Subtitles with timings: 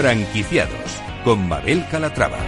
[0.00, 2.38] Franquiciados con Mabel Calatrava.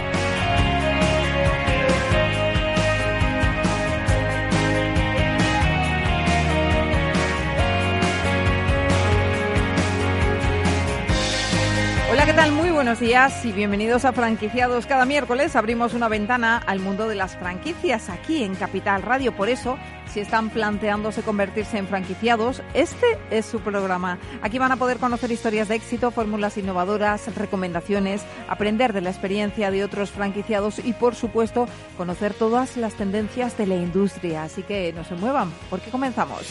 [12.11, 12.53] Hola, ¿qué tal?
[12.53, 14.87] Muy buenos días y bienvenidos a Franquiciados.
[14.87, 19.31] Cada miércoles abrimos una ventana al mundo de las franquicias aquí en Capital Radio.
[19.35, 19.77] Por eso,
[20.13, 24.19] si están planteándose convertirse en franquiciados, este es su programa.
[24.43, 29.71] Aquí van a poder conocer historias de éxito, fórmulas innovadoras, recomendaciones, aprender de la experiencia
[29.71, 34.43] de otros franquiciados y, por supuesto, conocer todas las tendencias de la industria.
[34.43, 36.41] Así que no se muevan, porque comenzamos.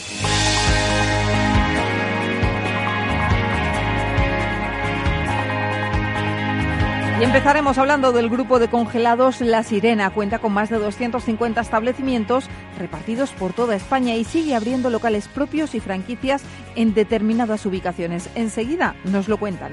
[7.22, 10.10] Y empezaremos hablando del grupo de congelados La Sirena.
[10.10, 15.74] Cuenta con más de 250 establecimientos repartidos por toda España y sigue abriendo locales propios
[15.74, 16.42] y franquicias
[16.74, 18.28] en determinadas ubicaciones.
[18.34, 19.72] Enseguida nos lo cuentan.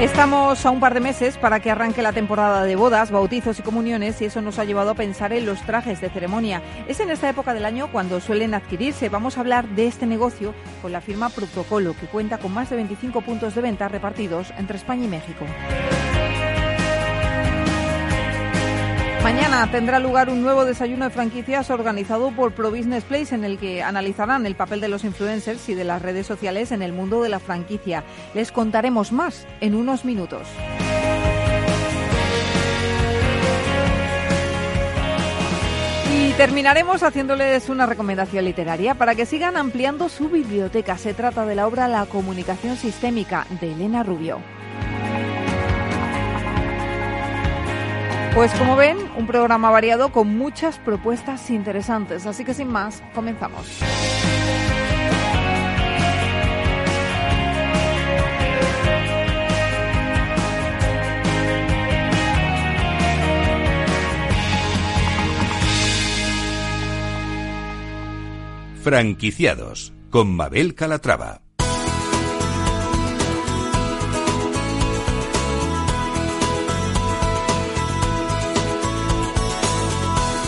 [0.00, 3.62] Estamos a un par de meses para que arranque la temporada de bodas, bautizos y
[3.62, 6.62] comuniones y eso nos ha llevado a pensar en los trajes de ceremonia.
[6.88, 9.08] Es en esta época del año cuando suelen adquirirse.
[9.08, 10.52] Vamos a hablar de este negocio
[10.82, 14.78] con la firma Protocolo, que cuenta con más de 25 puntos de venta repartidos entre
[14.78, 15.46] España y México.
[19.24, 23.56] Mañana tendrá lugar un nuevo desayuno de franquicias organizado por Pro Business Place en el
[23.56, 27.22] que analizarán el papel de los influencers y de las redes sociales en el mundo
[27.22, 28.04] de la franquicia.
[28.34, 30.46] Les contaremos más en unos minutos.
[36.14, 40.98] Y terminaremos haciéndoles una recomendación literaria para que sigan ampliando su biblioteca.
[40.98, 44.42] Se trata de la obra La comunicación sistémica de Elena Rubio.
[48.34, 52.26] Pues como ven, un programa variado con muchas propuestas interesantes.
[52.26, 53.64] Así que sin más, comenzamos.
[68.82, 71.43] Franquiciados con Mabel Calatrava.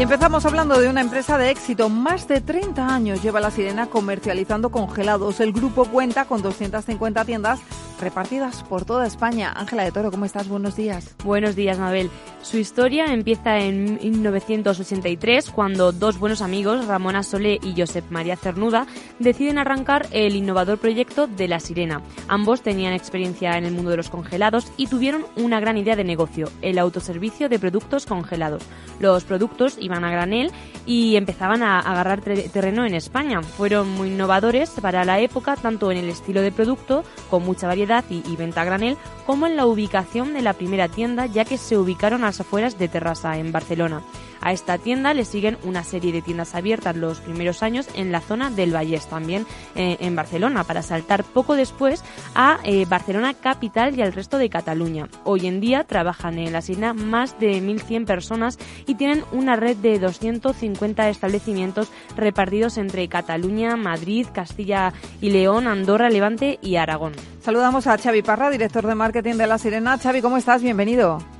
[0.00, 1.90] Y empezamos hablando de una empresa de éxito.
[1.90, 5.40] Más de 30 años lleva La Sirena comercializando congelados.
[5.40, 7.60] El grupo cuenta con 250 tiendas
[8.00, 9.52] repartidas por toda España.
[9.54, 10.48] Ángela de Toro, ¿cómo estás?
[10.48, 11.14] Buenos días.
[11.22, 12.10] Buenos días, Mabel.
[12.42, 18.86] Su historia empieza en 1983 cuando dos buenos amigos, Ramona Solé y Josep María Cernuda,
[19.18, 22.00] deciden arrancar el innovador proyecto de La Sirena.
[22.28, 26.04] Ambos tenían experiencia en el mundo de los congelados y tuvieron una gran idea de
[26.04, 28.62] negocio, el autoservicio de productos congelados.
[28.98, 30.52] Los productos iban a granel
[30.86, 33.42] y empezaban a agarrar terreno en España.
[33.42, 38.04] Fueron muy innovadores para la época, tanto en el estilo de producto, con mucha variedad
[38.08, 38.96] y, venta a granel,
[39.26, 42.78] como en la ubicación de la primera tienda, ya que se ubicaron a las afueras
[42.78, 44.02] de Terrassa, en Barcelona.
[44.40, 48.20] A esta tienda le siguen una serie de tiendas abiertas los primeros años en la
[48.20, 52.02] zona del Vallés, también eh, en Barcelona, para saltar poco después
[52.34, 55.08] a eh, Barcelona capital y al resto de Cataluña.
[55.24, 59.76] Hoy en día trabajan en la Sina más de 1.100 personas y tienen una red
[59.76, 67.12] de 250 establecimientos repartidos entre Cataluña, Madrid, Castilla y León, Andorra, Levante y Aragón.
[67.40, 69.98] Saludamos a Xavi Parra, director de marketing de La Sirena.
[69.98, 70.62] Xavi, ¿cómo estás?
[70.62, 71.39] Bienvenido.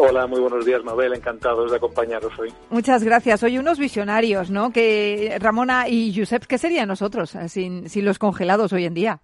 [0.00, 1.12] Hola, muy buenos días, Mabel.
[1.12, 2.52] Encantados de acompañaros hoy.
[2.70, 3.42] Muchas gracias.
[3.42, 4.72] Hoy unos visionarios, ¿no?
[4.72, 9.18] Que Ramona y Josep, ¿qué serían nosotros eh, sin, sin los congelados hoy en día?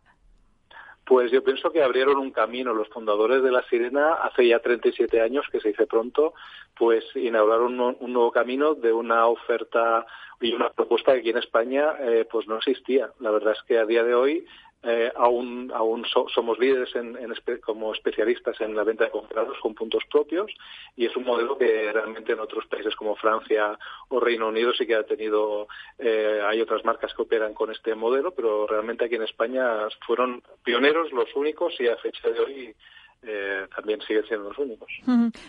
[1.07, 2.75] Pues yo pienso que abrieron un camino.
[2.75, 6.35] Los fundadores de La Sirena, hace ya 37 años, que se dice pronto,
[6.77, 10.05] pues inauguraron un, un nuevo camino de una oferta
[10.41, 13.11] y una propuesta que aquí en España eh, pues no existía.
[13.21, 14.45] La verdad es que a día de hoy
[14.85, 19.59] eh, aún, aún so, somos líderes en, en como especialistas en la venta de congelados
[19.61, 20.53] con puntos propios
[20.97, 23.79] y es un modelo que realmente en otros países como Francia
[24.09, 27.95] o Reino Unido sí que ha tenido, eh, hay otras marcas que operan con este
[27.95, 32.77] modelo, pero realmente aquí en España fueron pioneros, los únicos y a fecha de hoy
[33.23, 34.89] eh, también siguen siendo los únicos.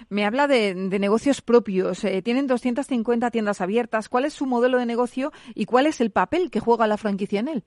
[0.09, 2.05] Me habla de, de negocios propios.
[2.05, 4.07] Eh, tienen 250 tiendas abiertas.
[4.07, 7.41] ¿Cuál es su modelo de negocio y cuál es el papel que juega la franquicia
[7.41, 7.63] en él?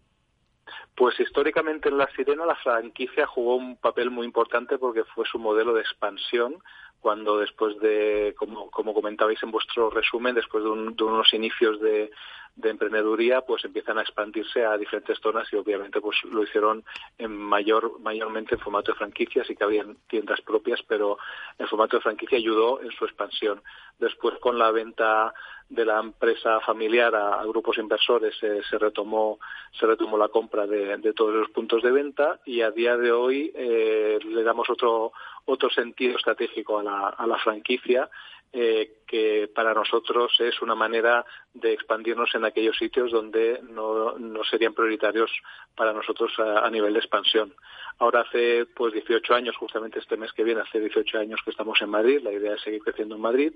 [0.94, 5.38] Pues históricamente en La Sirena la franquicia jugó un papel muy importante porque fue su
[5.38, 6.56] modelo de expansión
[7.00, 12.10] cuando después de, como, como comentabais en vuestro resumen, después de, unos inicios de,
[12.56, 16.84] de emprendeduría, pues empiezan a expandirse a diferentes zonas y obviamente pues lo hicieron
[17.18, 21.18] en mayor, mayormente en formato de franquicias y que habían tiendas propias, pero
[21.58, 23.62] el formato de franquicia ayudó en su expansión.
[23.98, 25.32] Después con la venta
[25.68, 29.38] de la empresa familiar a, grupos inversores se retomó
[29.78, 33.52] se retomó la compra de, todos los puntos de venta y a día de hoy
[33.54, 35.12] eh, le damos otro
[35.44, 38.08] otro sentido estratégico a la, a la franquicia
[38.52, 44.44] eh, que para nosotros es una manera de expandirnos en aquellos sitios donde no, no
[44.44, 45.30] serían prioritarios
[45.74, 47.54] para nosotros a, nivel de expansión.
[47.98, 51.80] Ahora hace pues 18 años, justamente este mes que viene, hace 18 años que estamos
[51.82, 53.52] en Madrid, la idea es seguir creciendo en Madrid,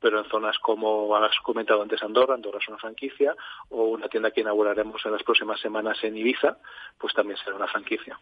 [0.00, 3.34] pero en zonas como has comentado antes Andorra, Andorra es una franquicia,
[3.70, 6.58] o una tienda que inauguraremos en las próximas semanas en Ibiza,
[6.98, 8.18] pues también será una franquicia.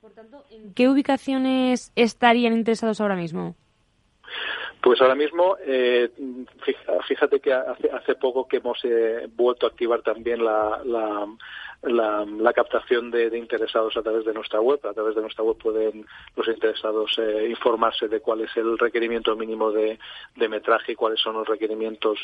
[0.00, 3.56] Por tanto, ¿en qué ubicaciones estarían interesados ahora mismo?
[4.80, 6.10] Pues ahora mismo, eh,
[7.08, 10.80] fíjate que hace, hace poco que hemos eh, vuelto a activar también la,
[11.82, 14.78] la, captación de, interesados a través de nuestra web.
[14.86, 16.06] A través de nuestra web pueden
[16.36, 19.98] los interesados eh, informarse de cuál es el requerimiento mínimo de,
[20.48, 22.18] metraje y cuáles son los requerimientos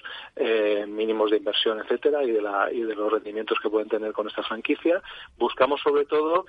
[0.87, 4.28] mínimos de inversión, etcétera, y de, la, y de los rendimientos que pueden tener con
[4.28, 5.02] esta franquicia.
[5.37, 6.46] Buscamos sobre todo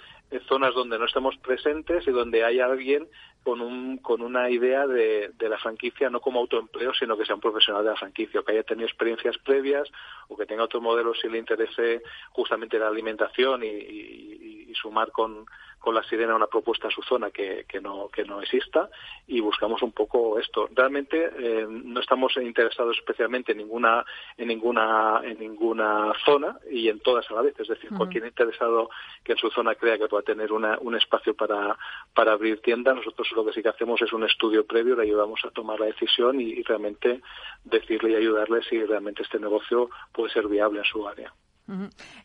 [0.47, 3.07] zonas donde no estemos presentes y donde haya alguien
[3.43, 7.35] con, un, con una idea de, de, la franquicia no como autoempleo, sino que sea
[7.35, 9.89] un profesional de la franquicia, o que haya tenido experiencias previas,
[10.29, 12.01] o que tenga otro modelo si le interese
[12.31, 15.45] justamente la alimentación y sumar con,
[15.83, 18.89] con la sirena una propuesta a su zona que, que, no, que no exista
[19.27, 20.69] y buscamos un poco esto.
[20.73, 24.05] Realmente eh, no estamos interesados especialmente en ninguna,
[24.37, 27.59] en ninguna, en ninguna zona y en todas a la vez.
[27.59, 28.91] Es decir, cualquier interesado
[29.25, 31.77] que en su zona crea que pueda tener una, un espacio para,
[32.13, 35.41] para abrir tienda, nosotros lo que sí que hacemos es un estudio previo, le ayudamos
[35.43, 37.19] a tomar la decisión y, y realmente
[37.65, 41.33] decirle y ayudarle si realmente este negocio puede ser viable en su área.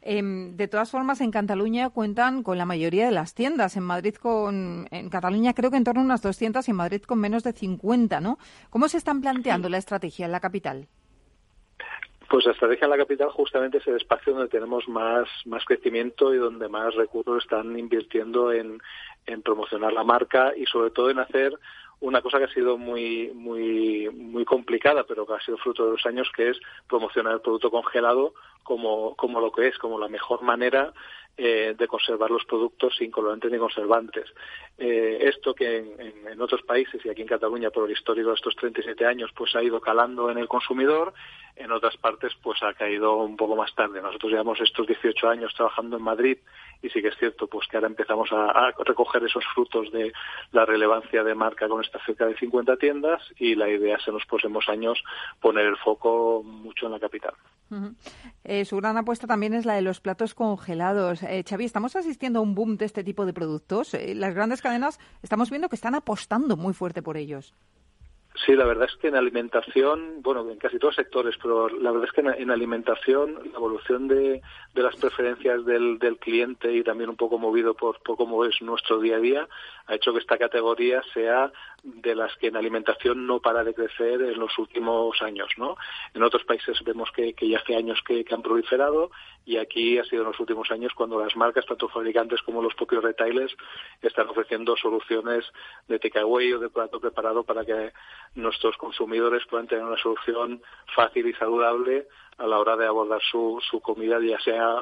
[0.03, 3.77] Em, de todas formas, en Cataluña cuentan con la mayoría de las tiendas.
[3.77, 7.03] En Madrid, con, en Cataluña creo que en torno a unas 200 y en Madrid
[7.03, 8.39] con menos de 50, ¿no?
[8.71, 10.89] ¿Cómo se están planteando la estrategia en la capital?
[12.29, 16.35] Pues la estrategia en la capital justamente es el espacio donde tenemos más, más crecimiento
[16.35, 18.83] y donde más recursos están invirtiendo en,
[19.25, 21.59] en promocionar la marca y sobre todo en hacer
[22.01, 25.93] una cosa que ha sido muy muy muy complicada pero que ha sido fruto de
[25.93, 30.09] los años que es promocionar el producto congelado como, como lo que es como la
[30.09, 30.93] mejor manera
[31.41, 34.25] eh, de conservar los productos sin colorantes ni conservantes.
[34.77, 38.57] Eh, esto que en, otros países y aquí en Cataluña por el histórico de estos
[38.57, 41.15] 37 años pues ha ido calando en el consumidor,
[41.55, 44.03] en otras partes pues ha caído un poco más tarde.
[44.03, 46.39] Nosotros llevamos estos 18 años trabajando en Madrid
[46.83, 50.13] y sí que es cierto pues que ahora empezamos a, recoger esos frutos de
[50.51, 54.15] la relevancia de marca con estas cerca de 50 tiendas y la idea es en
[54.15, 55.01] los próximos años
[55.41, 57.35] poner el foco mucho en la capital.
[58.45, 61.23] Eh, su gran apuesta también es la de los platos congelados.
[61.23, 63.95] Eh, Xavi, estamos asistiendo a un boom de este tipo de productos.
[63.95, 67.55] Eh, las grandes cadenas estamos viendo que están apostando muy fuerte por ellos.
[68.45, 72.09] Sí, la verdad es que en alimentación, bueno, en casi todos sectores, pero la verdad
[72.09, 74.41] es que en, alimentación la evolución de,
[74.75, 78.61] de las preferencias del, del, cliente y también un poco movido por, por cómo es
[78.63, 79.49] nuestro día a día
[79.89, 81.51] ha hecho que esta categoría sea
[81.83, 85.77] de las que en alimentación no para de crecer en los últimos años, ¿no?
[86.13, 89.11] En otros países vemos que, que ya hace años que, que, han proliferado
[89.47, 92.75] y aquí ha sido en los últimos años cuando las marcas, tanto fabricantes como los
[92.75, 93.57] propios retailers,
[94.03, 95.45] están ofreciendo soluciones
[95.87, 97.93] de takeaway o de plato preparado para que
[98.35, 100.63] nuestros consumidores puedan tener una solución
[100.95, 102.07] fácil y saludable
[102.39, 104.77] a la hora de abordar su, su comida, ya sea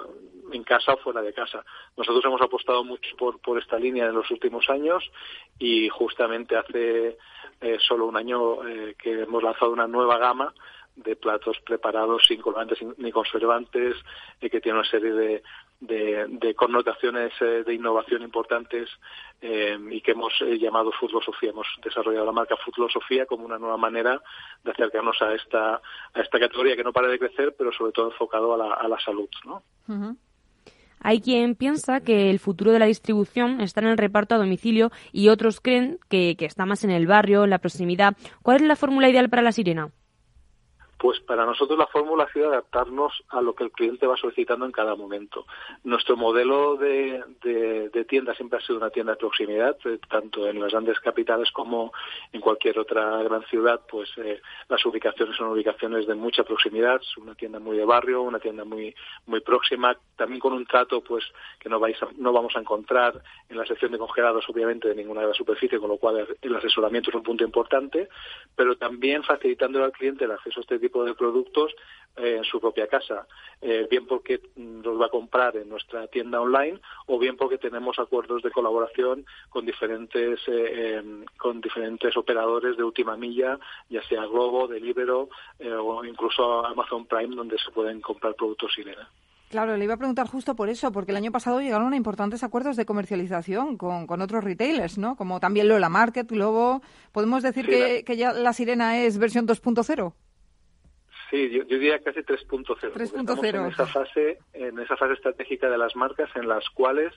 [0.52, 1.64] en casa o fuera de casa.
[1.96, 5.02] Nosotros hemos apostado mucho por, por esta línea en los últimos años
[5.58, 7.16] y justamente hace
[7.60, 10.52] eh, solo un año eh, que hemos lanzado una nueva gama
[10.96, 13.96] de platos preparados sin colorantes ni conservantes,
[14.40, 15.42] y que tiene una serie de,
[15.80, 18.88] de, connotaciones eh, de innovación importantes
[19.40, 21.50] eh, y que hemos eh, llamado Sofía.
[21.50, 22.56] Hemos desarrollado la marca
[22.92, 24.20] Sofía como una nueva manera
[24.64, 28.10] de acercarnos a esta, a esta categoría que no para de crecer, pero sobre todo
[28.10, 29.28] enfocado a la, a la salud.
[29.44, 29.62] ¿no?
[31.00, 34.90] Hay quien piensa que el futuro de la distribución está en el reparto a domicilio
[35.12, 38.16] y otros creen que, que está más en el barrio, en la proximidad.
[38.42, 39.90] ¿Cuál es la fórmula ideal para la sirena?
[40.98, 44.64] Pues para nosotros la fórmula ha sido adaptarnos a lo que el cliente va solicitando
[44.64, 45.44] en cada momento.
[45.84, 47.22] Nuestro modelo de,
[48.08, 51.92] tienda siempre ha sido una tienda de proximidad, eh, tanto en las grandes capitales como
[52.32, 57.16] en cualquier otra gran ciudad, pues eh, las ubicaciones son ubicaciones de mucha proximidad, es
[57.18, 58.94] una tienda muy de barrio, una tienda muy
[59.26, 61.24] muy próxima, también con un trato pues
[61.58, 65.22] que no vais no vamos a encontrar en la sección de congelados obviamente de ninguna
[65.22, 68.08] de las superficies, con lo cual el asesoramiento es un punto importante,
[68.54, 71.74] pero también facilitando al cliente el acceso a este tipo de productos
[72.16, 73.26] eh, en su propia casa,
[73.60, 77.98] eh, bien porque nos va a comprar en nuestra tienda online o bien porque tenemos
[77.98, 83.58] acuerdos de colaboración con diferentes eh, em, con diferentes operadores de última milla,
[83.90, 85.28] ya sea Globo, Delibero
[85.82, 89.06] o incluso Amazon Prime, donde se pueden comprar productos Sirena.
[89.50, 92.42] Claro, le iba a preguntar justo por eso, porque el año pasado llegaron a importantes
[92.42, 95.16] acuerdos de comercialización con, con otros retailers, ¿no?
[95.16, 96.80] Como también Lola Market, Globo.
[97.12, 100.14] ¿Podemos decir que, que ya la Sirena es versión 2.0?
[101.30, 102.92] Sí, yo, diría casi 3.0.
[102.92, 103.54] 3.0.
[103.54, 107.12] En esa fase, en esa fase estratégica de las marcas en las cuales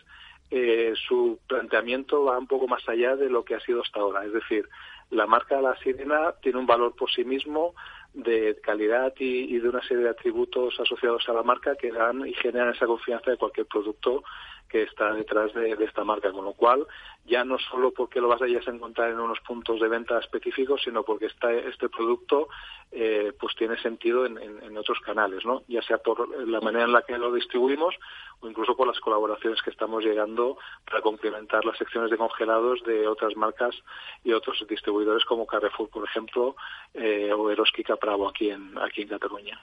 [0.52, 4.26] eh, su planteamiento va un poco más allá de lo que ha sido hasta ahora.
[4.26, 4.68] Es decir,
[5.12, 7.76] la marca La Sirena tiene un valor por sí mismo
[8.14, 12.34] de calidad y, de una serie de atributos asociados a la marca que dan y
[12.34, 14.24] generan esa confianza de cualquier producto
[14.70, 16.86] que está detrás de, esta marca, con lo cual
[17.26, 21.04] ya no solo porque lo vas a encontrar en unos puntos de venta específicos, sino
[21.04, 22.48] porque este producto
[22.92, 25.64] eh, pues tiene sentido en, otros canales, ¿no?
[25.68, 27.96] ya sea por la manera en la que lo distribuimos
[28.40, 33.08] o incluso por las colaboraciones que estamos llegando para complementar las secciones de congelados de
[33.08, 33.76] otras marcas
[34.24, 36.56] y otros distribuidores como Carrefour, por ejemplo,
[36.94, 39.60] eh, o Eroski Capravo aquí en, aquí en Cataluña.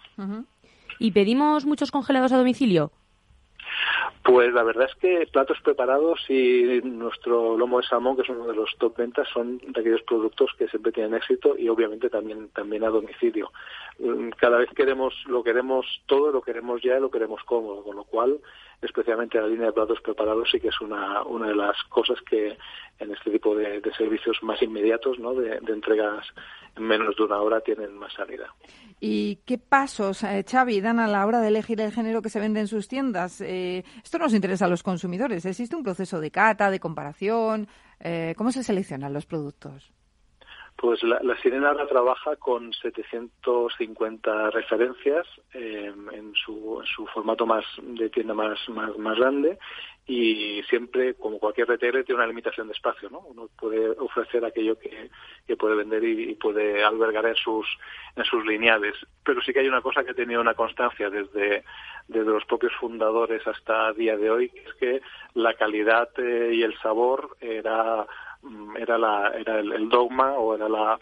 [0.99, 2.91] ¿Y pedimos muchos congelados a domicilio?
[4.23, 8.47] Pues la verdad es que platos preparados y nuestro lomo de salmón, que es uno
[8.47, 12.49] de los top ventas, son de aquellos productos que siempre tienen éxito y obviamente también
[12.49, 13.53] también a domicilio.
[13.99, 18.05] Mm, cada vez queremos lo queremos todo, lo queremos ya, lo queremos cómodo, con lo
[18.05, 18.41] cual
[18.83, 22.57] especialmente la línea de platos preparados sí que es una, una de las cosas que
[22.99, 25.35] en este tipo de, servicios más inmediatos, ¿no?
[25.35, 26.27] de, entregas
[26.77, 28.55] en menos de una hora tienen más salida.
[29.01, 32.41] ¿Y qué pasos, eh, Xavi, dan a la hora de elegir el género que se
[32.41, 33.41] vende en sus tiendas?
[33.41, 35.45] Eh, esto nos interesa a los consumidores.
[35.45, 37.69] ¿Existe un proceso de cata, de comparación?
[38.01, 39.93] Eh, ¿Cómo se seleccionan los productos?
[40.77, 48.11] Pues la, Sirena ahora trabaja con 750 referencias en, su, en, su, formato más de
[48.11, 49.59] tienda más, más, más grande
[50.09, 53.19] y siempre, como cualquier retailer, tiene una limitación de espacio, ¿no?
[53.21, 55.11] Uno puede ofrecer aquello que,
[55.47, 57.67] que puede vender y, puede albergar en sus,
[58.15, 58.95] en sus lineales.
[59.25, 61.65] Pero sí que hay una cosa que ha tenido una constancia desde,
[62.07, 65.03] desde los propios fundadores hasta día de hoy, que es que
[65.35, 68.07] la calidad eh, y el sabor era,
[68.79, 70.99] era, la, era el, dogma o era la,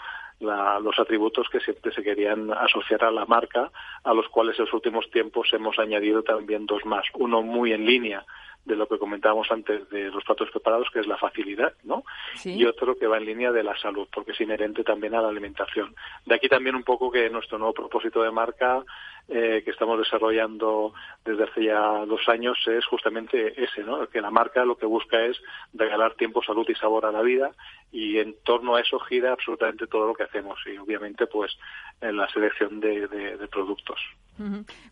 [0.80, 3.70] los atributos que siempre se querían asociar a la marca,
[4.02, 7.04] a los cuales en los últimos tiempos hemos añadido también dos más.
[7.14, 8.24] Uno muy en línea
[8.64, 12.04] de lo que comentábamos antes de los platos preparados, que es la facilidad, ¿no?
[12.44, 15.28] Y otro que va en línea de la salud, porque es inherente también a la
[15.28, 15.94] alimentación.
[16.24, 18.82] De aquí también un poco que nuestro nuevo propósito de marca
[19.28, 20.92] eh, que estamos desarrollando
[21.24, 24.06] desde hace ya dos años es justamente ese, ¿no?
[24.08, 25.40] Que la marca lo que busca es
[25.72, 27.50] regalar tiempo, salud y sabor a la vida
[27.90, 31.56] y en torno a eso gira absolutamente todo lo que hacemos y obviamente pues
[32.00, 33.08] en la selección de,
[33.50, 33.98] productos.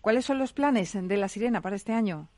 [0.00, 2.28] ¿Cuáles son los planes de La Sirena para este año?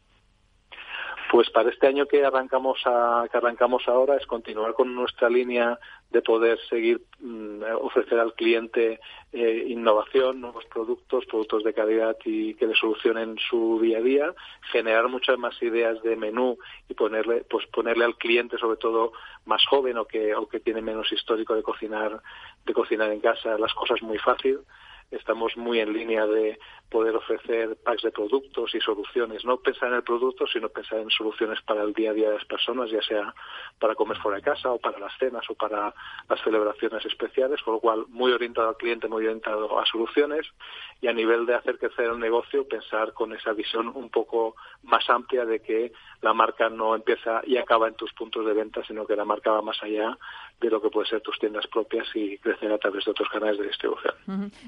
[1.34, 5.80] Pues para este año que arrancamos a, que arrancamos ahora es continuar con nuestra línea
[6.12, 9.00] de poder seguir mm, ofrecer al cliente
[9.32, 14.34] eh, innovación, nuevos productos, productos de calidad y que le solucionen su día a día,
[14.70, 16.56] generar muchas más ideas de menú
[16.88, 19.10] y ponerle, pues ponerle al cliente, sobre todo
[19.44, 22.22] más joven o que, o que tiene menos histórico de cocinar,
[22.64, 24.60] de cocinar en casa, las cosas muy fácil.
[25.10, 26.60] Estamos muy en línea de
[26.90, 29.44] poder ofrecer packs de productos y soluciones.
[29.44, 32.36] No pensar en el producto, sino pensar en soluciones para el día a día de
[32.36, 33.34] las personas, ya sea
[33.78, 35.94] para comer fuera de casa o para las cenas o para
[36.28, 40.46] las celebraciones especiales, con lo cual muy orientado al cliente, muy orientado a soluciones
[41.00, 45.08] y a nivel de hacer crecer el negocio, pensar con esa visión un poco más
[45.10, 49.06] amplia de que la marca no empieza y acaba en tus puntos de venta, sino
[49.06, 50.16] que la marca va más allá
[50.60, 53.58] de lo que puede ser tus tiendas propias y crecer a través de otros canales
[53.58, 54.14] de distribución.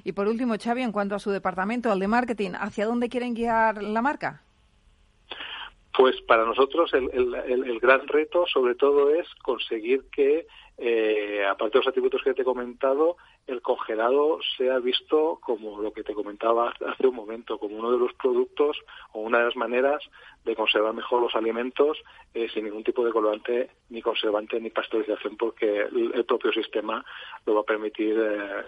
[0.04, 3.34] Y por último, Xavi, en cuanto a su departamento, al de marketing, ¿hacia dónde quieren
[3.34, 4.42] guiar la marca?
[5.96, 10.46] Pues para nosotros el, el, gran reto sobre todo es conseguir que,
[10.76, 15.92] eh, aparte de los atributos que te he comentado, el congelado sea visto como lo
[15.92, 18.76] que te comentaba hace un momento, como uno de los productos
[19.12, 20.02] o una de las maneras
[20.44, 21.98] de conservar mejor los alimentos
[22.32, 27.04] eh, sin ningún tipo de colorante, ni conservante, ni pasteurización, porque el, propio sistema
[27.44, 28.64] lo va a permitir eh,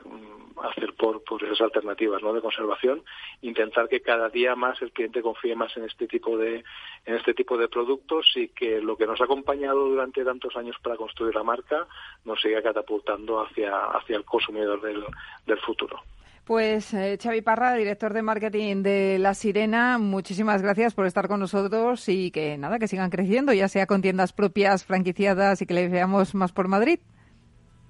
[0.62, 2.32] hacer por, por esas alternativas ¿no?
[2.32, 3.02] de conservación.
[3.42, 6.64] Intentar que cada día más el cliente confíe más en este tipo de
[7.04, 10.76] en este tipo de productos y que lo que nos ha acompañado durante tantos años
[10.82, 11.86] para construir la marca
[12.24, 15.04] nos siga catapultando hacia hacia el consumidor del,
[15.46, 15.98] del futuro.
[16.44, 21.40] Pues eh, Xavi Parra, director de marketing de La Sirena, muchísimas gracias por estar con
[21.40, 25.74] nosotros y que nada, que sigan creciendo, ya sea con tiendas propias, franquiciadas y que
[25.74, 27.00] les veamos más por Madrid.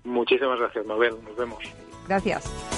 [0.03, 1.15] Muchísimas gracias, Mabel.
[1.23, 1.63] Nos vemos.
[2.09, 2.78] Gracias.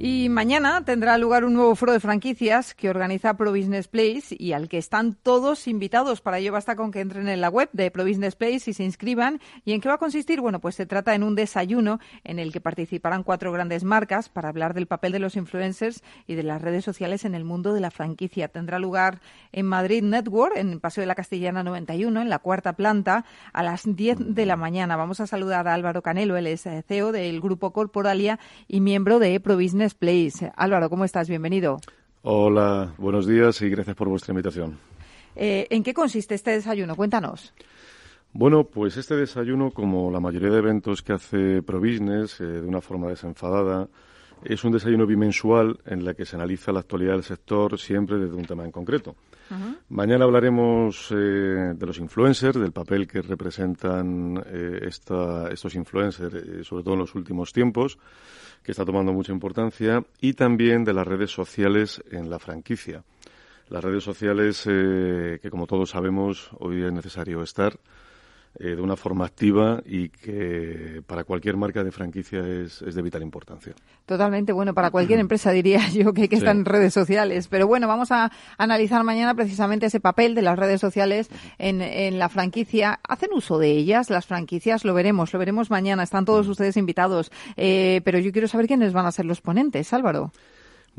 [0.00, 4.52] Y mañana tendrá lugar un nuevo foro de franquicias que organiza Pro Business Place y
[4.52, 6.20] al que están todos invitados.
[6.20, 8.84] Para ello basta con que entren en la web de Pro Business Place y se
[8.84, 9.40] inscriban.
[9.64, 10.40] ¿Y en qué va a consistir?
[10.40, 14.50] Bueno, pues se trata en un desayuno en el que participarán cuatro grandes marcas para
[14.50, 17.80] hablar del papel de los influencers y de las redes sociales en el mundo de
[17.80, 18.46] la franquicia.
[18.46, 22.74] Tendrá lugar en Madrid Network, en el Paseo de la Castellana 91, en la cuarta
[22.74, 24.94] planta, a las 10 de la mañana.
[24.94, 28.38] Vamos a saludar a Álvaro Canelo, es eh, CEO del Grupo Corporalia
[28.68, 29.56] y miembro de Pro
[29.88, 30.52] Business Place.
[30.56, 31.28] Álvaro, ¿cómo estás?
[31.28, 31.78] Bienvenido.
[32.22, 34.78] Hola, buenos días y gracias por vuestra invitación.
[35.34, 36.96] Eh, ¿En qué consiste este desayuno?
[36.96, 37.54] Cuéntanos.
[38.32, 42.80] Bueno, pues este desayuno, como la mayoría de eventos que hace ProBusiness, eh, de una
[42.80, 43.88] forma desenfadada,
[44.44, 48.36] es un desayuno bimensual en la que se analiza la actualidad del sector siempre desde
[48.36, 49.16] un tema en concreto.
[49.88, 54.44] Mañana hablaremos eh, de los influencers, del papel que representan
[54.82, 57.98] estos influencers, sobre todo en los últimos tiempos
[58.62, 63.02] que está tomando mucha importancia, y también de las redes sociales en la franquicia.
[63.68, 67.78] Las redes sociales, eh, que como todos sabemos, hoy es necesario estar
[68.58, 73.22] eh, de una forma activa y que para cualquier marca de franquicia es, de vital
[73.22, 73.72] importancia.
[74.06, 77.48] Totalmente, bueno, para cualquier empresa diría yo que, que están en redes sociales.
[77.48, 82.18] Pero bueno, vamos a analizar mañana precisamente ese papel de las redes sociales en, en
[82.18, 83.00] la franquicia.
[83.08, 84.84] ¿Hacen uso de ellas las franquicias?
[84.84, 86.02] Lo veremos, lo veremos mañana.
[86.02, 87.30] Están todos ustedes invitados.
[87.56, 90.32] Eh, pero yo quiero saber quiénes van a ser los ponentes, Álvaro.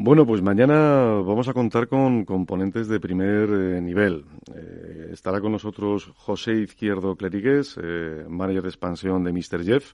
[0.02, 4.24] Bueno, pues mañana vamos a contar con componentes de primer eh, nivel.
[5.10, 9.64] Eh, estará con nosotros José Izquierdo Clerigues, eh, manager de expansión de Mr.
[9.64, 9.94] Jeff.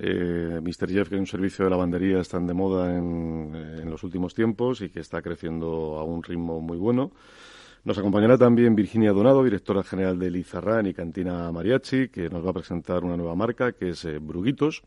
[0.00, 0.88] Mr.
[0.88, 4.80] Jeff, que es un servicio de lavandería tan de moda en, en, los últimos tiempos
[4.80, 7.10] y que está creciendo a un ritmo muy bueno.
[7.82, 12.50] Nos acompañará también Virginia Donado, directora general de Lizarrán y Cantina Mariachi, que nos va
[12.50, 14.84] a presentar una nueva marca que es Bruguitos.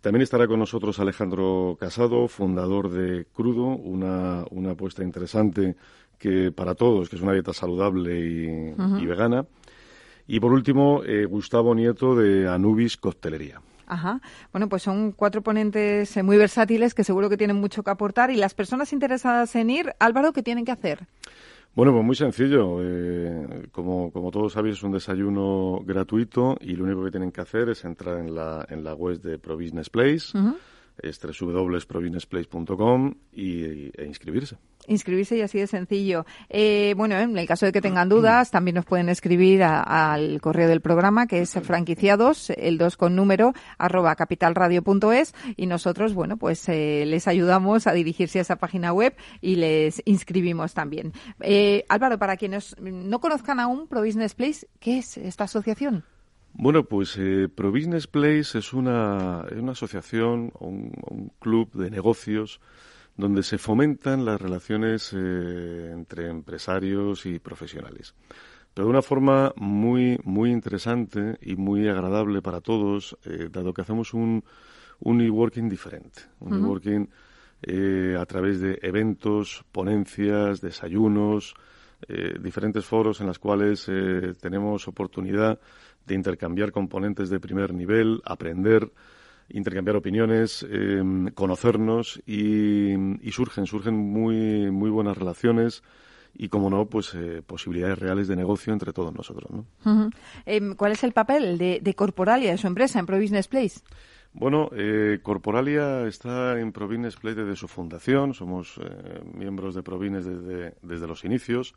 [0.00, 5.76] También estará con nosotros Alejandro Casado, fundador de Crudo, una, una apuesta interesante
[6.24, 9.44] que para todos, que es una dieta saludable y, vegana.
[10.26, 13.60] Y por último, eh, Gustavo Nieto de Anubis Coctelería.
[13.86, 14.22] Ajá.
[14.50, 18.30] Bueno, pues son cuatro ponentes eh, muy versátiles que seguro que tienen mucho que aportar.
[18.30, 21.06] Y las personas interesadas en ir, Álvaro, ¿qué tienen que hacer?
[21.74, 22.78] Bueno, pues muy sencillo.
[22.80, 27.42] Eh, como, como todos sabéis, es un desayuno gratuito y lo único que tienen que
[27.42, 30.54] hacer es entrar en la, en la web de ProBusiness Place, uh
[31.02, 36.26] es www.probusinessplace.com y, e inscribirse inscribirse y así de sencillo.
[36.48, 40.68] Eh, bueno, en el caso de que tengan dudas, también nos pueden escribir al correo
[40.68, 46.68] del programa, que es franquiciados, el 2 con número, arroba capitalradio.es, y nosotros, bueno, pues
[46.68, 51.12] eh, les ayudamos a dirigirse a esa página web y les inscribimos también.
[51.40, 56.04] Eh, Álvaro, para quienes no conozcan aún Pro Business Place, ¿qué es esta asociación?
[56.56, 62.60] Bueno, pues eh, Pro Business Place es una, una asociación, un, un club de negocios
[63.16, 68.14] donde se fomentan las relaciones eh, entre empresarios y profesionales.
[68.72, 73.82] Pero de una forma muy, muy interesante y muy agradable para todos, eh, dado que
[73.82, 74.44] hacemos un,
[75.00, 76.22] un e-working diferente.
[76.40, 77.08] Un e-working
[77.62, 81.54] eh, a través de eventos, ponencias, desayunos,
[82.40, 83.90] diferentes foros en los cuales
[84.40, 85.58] tenemos oportunidad
[86.06, 88.90] de intercambiar componentes de primer nivel, aprender,
[89.48, 92.94] intercambiar opiniones, em, conocernos y,
[93.30, 95.82] surgen, surgen muy, muy buenas relaciones
[96.36, 99.50] y, como no, pues eh, posibilidades reales de negocio entre todos nosotros.
[99.50, 100.10] ¿no?
[100.46, 103.80] Em, ¿Cuál es el papel de, de, Corporalia, de su empresa, en ProBusiness Place?
[104.34, 110.24] Bueno, eh, Corporalia está en ProBusiness Place desde su fundación, somos eh, miembros de ProBusiness
[110.24, 111.74] desde, desde los inicios.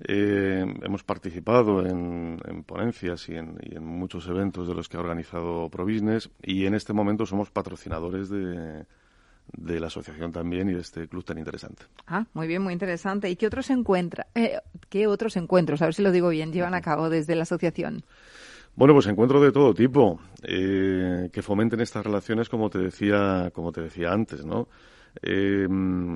[0.00, 6.30] Eh, hemos participado en, ponencias y en, muchos eventos de los que ha organizado ProBusiness
[6.42, 8.86] y en este momento somos patrocinadores de,
[9.56, 11.84] la asociación también y de este club tan interesante.
[12.06, 13.30] Ah, muy bien, muy interesante.
[13.30, 16.74] ¿Y qué otros encuentra, eh, qué otros encuentros, a ver si lo digo bien, llevan
[16.74, 18.04] a cabo desde la asociación?
[18.76, 23.70] Bueno, pues encuentros de todo tipo eh, que fomenten estas relaciones, como te decía, como
[23.70, 24.68] te decía antes, ¿no?
[25.22, 25.68] Eh,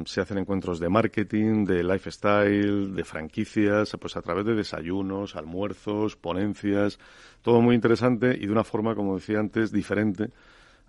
[0.07, 6.17] se hacen encuentros de marketing, de lifestyle, de franquicias, pues a través de desayunos, almuerzos,
[6.17, 6.99] ponencias,
[7.43, 10.31] todo muy interesante y de una forma, como decía antes, diferente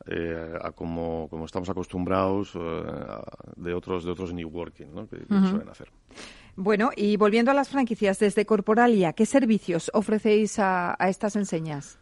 [0.08, 2.84] eh, a como, como, estamos acostumbrados eh,
[3.58, 5.08] de otros de otros new working ¿no?
[5.08, 5.91] que, suelen hacer.
[6.62, 11.98] Bueno, y volviendo a las franquicias, desde Corporalia, ¿qué servicios ofrecéis a estas enseñas?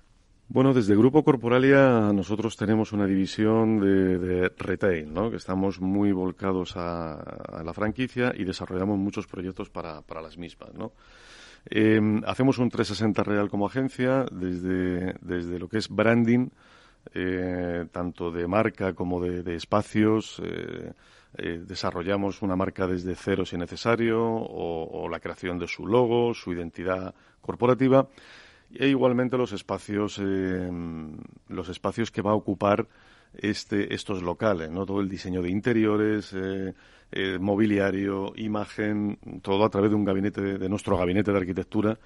[0.49, 5.29] Bueno, desde Grupo Corporalia nosotros tenemos una división de, retail, ¿no?
[5.29, 10.73] que estamos muy volcados a, la franquicia y desarrollamos muchos proyectos para, las mismas.
[10.73, 10.93] ¿no?
[11.69, 16.47] Em, hacemos un 360 real como agencia desde, desde lo que es branding,
[17.13, 20.41] eh, tanto de marca como de, espacios.
[20.43, 20.91] Eh,
[21.37, 26.53] eh, desarrollamos una marca desde cero si necesario o, la creación de su logo, su
[26.53, 28.07] identidad corporativa
[28.73, 30.69] e igualmente los espacios, eh,
[31.49, 32.87] los espacios que va a ocupar
[33.33, 34.85] este, estos locales, ¿no?
[34.85, 36.33] Todo el diseño de interiores,
[37.11, 41.97] eh, mobiliario, imagen, todo a través de un gabinete, de, nuestro gabinete de arquitectura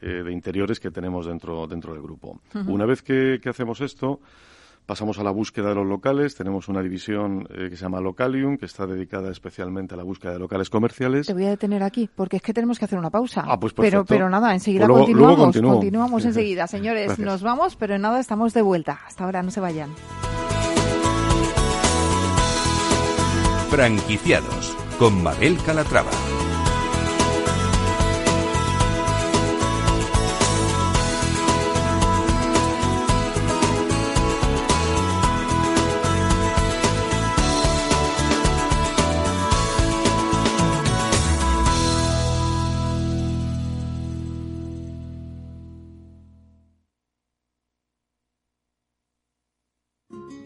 [0.00, 2.40] de interiores que tenemos dentro, dentro del grupo.
[2.66, 4.20] Una vez que hacemos esto,
[4.86, 6.36] Pasamos a la búsqueda de los locales.
[6.36, 10.34] Tenemos una división eh, que se llama Localium, que está dedicada especialmente a la búsqueda
[10.34, 11.26] de locales comerciales.
[11.26, 13.44] Te voy a detener aquí, porque es que tenemos que hacer una pausa.
[13.48, 15.56] Ah, pues pero, pero nada, enseguida pues continuamos.
[15.56, 16.68] continuamos enseguida.
[16.68, 19.00] Señores, nos vamos, pero en nada estamos de vuelta.
[19.04, 19.90] Hasta ahora, no se vayan.
[23.68, 26.12] Franquiciados con Mabel Calatrava.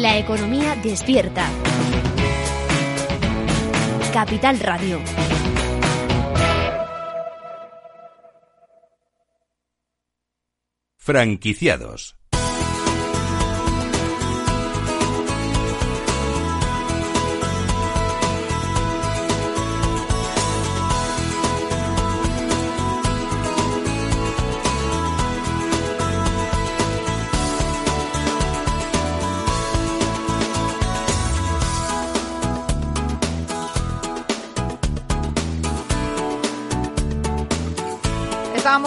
[0.00, 1.46] La economía despierta.
[4.14, 4.98] Capital Radio.
[10.96, 12.19] Franquiciados.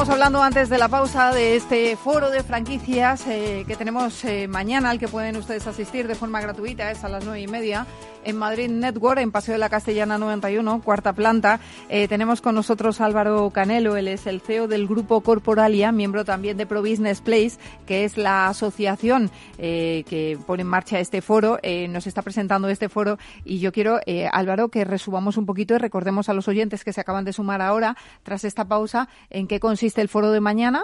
[0.04, 4.50] Estábamos hablando antes de la pausa de este foro de franquicias eh, que tenemos eh,
[4.50, 7.88] mañana, al que pueden ustedes asistir de forma gratuita, es a las nueve y media,
[8.26, 11.62] en Madrid Network, en Paseo de la Castellana 91, cuarta planta.
[11.88, 16.58] Eh, tenemos con nosotros Álvaro Canelo, él es el CEO del Grupo Corporalia, miembro también
[16.58, 21.60] de Pro Business Place, que es la asociación que pone en marcha este foro.
[21.90, 24.00] nos está presentando este foro y yo quiero,
[24.32, 27.62] Álvaro, que resumamos un poquito y recordemos a los oyentes que se acaban de sumar
[27.62, 30.84] ahora, tras esta pausa, en qué consiste el foro de mañana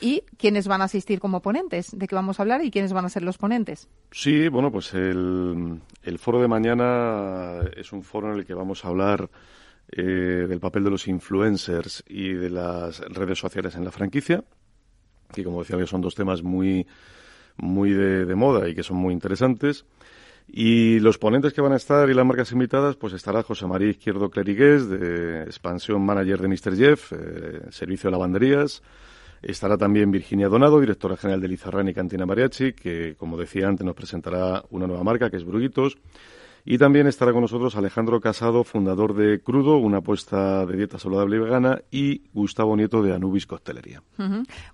[0.00, 3.04] y quiénes van a asistir como ponentes, de qué vamos a hablar y quiénes van
[3.04, 3.88] a ser los ponentes.
[4.10, 5.80] Sí, bueno, pues el,
[6.18, 9.30] foro de mañana es un foro en el que vamos a hablar
[9.90, 14.44] eh, del papel de los influencers y de las redes sociales en la franquicia,
[15.32, 16.86] que como decía son dos temas muy,
[17.56, 19.84] muy de, moda y que son muy interesantes.
[20.58, 23.90] Y los ponentes que van a estar y las marcas invitadas, pues estará José María
[23.90, 26.74] Izquierdo Clerigués, de Expansión Manager de Mr.
[26.74, 28.82] Jeff, eh, Servicio de Lavanderías.
[29.42, 33.84] Estará también Virginia Donado, directora general de Lizarrán y Cantina Mariachi, que, como decía antes,
[33.84, 35.98] nos presentará una nueva marca, que es Bruguitos.
[36.68, 41.36] Y también estará con nosotros Alejandro Casado, fundador de Crudo, una apuesta de dieta saludable
[41.36, 44.02] y vegana, y Gustavo Nieto de Anubis Costelería.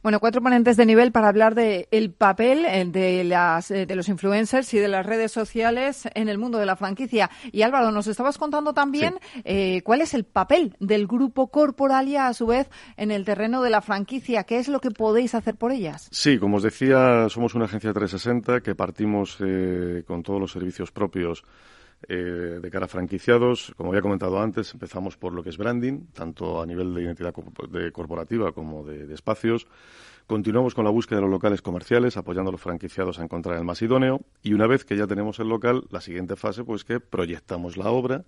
[0.02, 3.94] Bueno, cuatro ponentes de nivel para hablar del el papel eh, de, las, eh, de
[3.94, 7.28] los influencers y de las redes sociales en el mundo de la franquicia.
[7.52, 12.32] Y Álvaro, nos estabas contando también eh, cuál es el papel del grupo Corporalia, a
[12.32, 14.44] su vez, en el terreno de la franquicia.
[14.44, 16.08] ¿Qué es lo que podéis hacer por ellas?
[16.10, 19.36] Sí, como os decía, somos una agencia 360 que partimos
[20.06, 21.44] con todos los servicios propios
[22.08, 23.72] eh, de cara a franquiciados.
[23.76, 27.34] Como había comentado antes, empezamos por lo que es branding, tanto a nivel de identidad
[27.92, 29.66] corporativa como de, espacios.
[30.26, 33.64] Continuamos con la búsqueda de los locales comerciales, apoyando a los franquiciados a encontrar el
[33.64, 34.20] más idóneo.
[34.42, 37.90] Y una vez que ya tenemos el local, la siguiente fase, pues que proyectamos la
[37.90, 38.24] obra,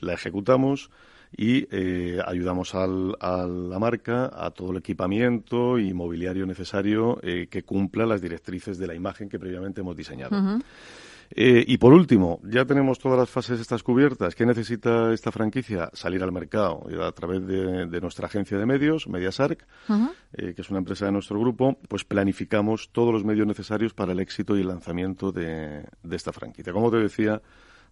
[0.00, 0.90] la ejecutamos
[1.36, 7.64] y eh, ayudamos a la marca a todo el equipamiento y mobiliario necesario eh, que
[7.64, 10.60] cumpla las directrices de la imagen que previamente hemos diseñado.
[11.36, 14.36] Eh, y por último, ya tenemos todas las fases estas cubiertas.
[14.36, 15.90] ¿Qué necesita esta franquicia?
[15.92, 19.66] Salir al mercado a través de, nuestra agencia de medios, Mediasarc,
[20.32, 24.12] eh, que es una empresa de nuestro grupo, pues planificamos todos los medios necesarios para
[24.12, 26.72] el éxito y el lanzamiento de, de esta franquicia.
[26.72, 27.42] Como te decía,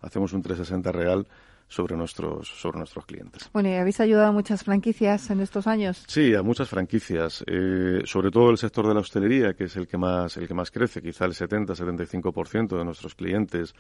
[0.01, 1.27] hacemos un 360 real
[1.73, 3.49] sobre nuestros, sobre nuestros clientes.
[3.53, 6.05] Bueno, ¿y habéis ayudado a muchas franquicias en estos años?
[6.07, 9.89] Sí, a muchas franquicias, eh, sobre todo el sector de la hostelería, que es el
[9.89, 13.75] que más, el que más crece, quizá el 70-75% de nuestros clientes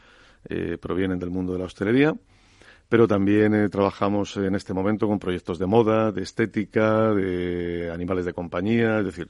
[0.48, 2.14] eh, provienen del mundo de la hostelería
[2.92, 8.26] pero también eh, trabajamos en este momento con proyectos de moda, de estética, de animales
[8.26, 9.28] de compañía, es decir,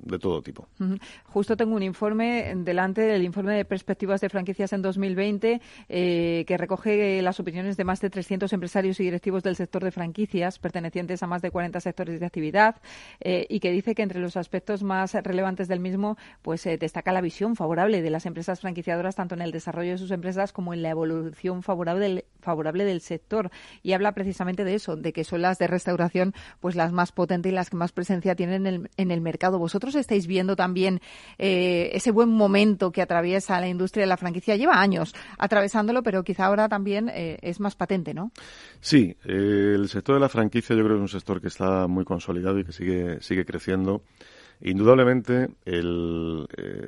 [0.00, 0.66] de todo tipo.
[1.26, 6.58] Justo tengo un informe delante del informe de perspectivas de franquicias en 2020 eh, que
[6.58, 11.22] recoge las opiniones de más de 300 empresarios y directivos del sector de franquicias pertenecientes
[11.22, 12.82] a más de 40 sectores de actividad
[13.20, 17.20] eh, y que dice que entre los aspectos más relevantes del mismo pues destaca la
[17.20, 20.82] visión favorable de las empresas franquiciadoras tanto en el desarrollo de sus empresas como en
[20.82, 23.50] la evolución favorable favorable del sector
[23.82, 27.50] y habla precisamente de eso, de que son las de restauración pues las más potentes
[27.50, 29.58] y las que más presencia tienen en el, en el mercado.
[29.58, 31.00] Vosotros estáis viendo también
[31.38, 34.56] eh, ese buen momento que atraviesa la industria de la franquicia.
[34.56, 38.30] Lleva años atravesándolo, pero quizá ahora también eh, es más patente, ¿no?
[38.80, 41.86] Sí, eh, el sector de la franquicia yo creo que es un sector que está
[41.86, 44.02] muy consolidado y que sigue, sigue creciendo.
[44.64, 46.46] Indudablemente, el,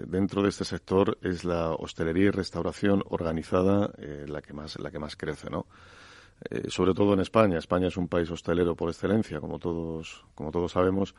[0.08, 3.92] dentro de este sector es la hostelería y restauración organizada
[4.26, 5.66] la que más la que más crece, ¿no?
[6.50, 7.58] eh, sobre todo en España.
[7.58, 11.14] España es un país hostelero por excelencia, como todos, como todos sabemos.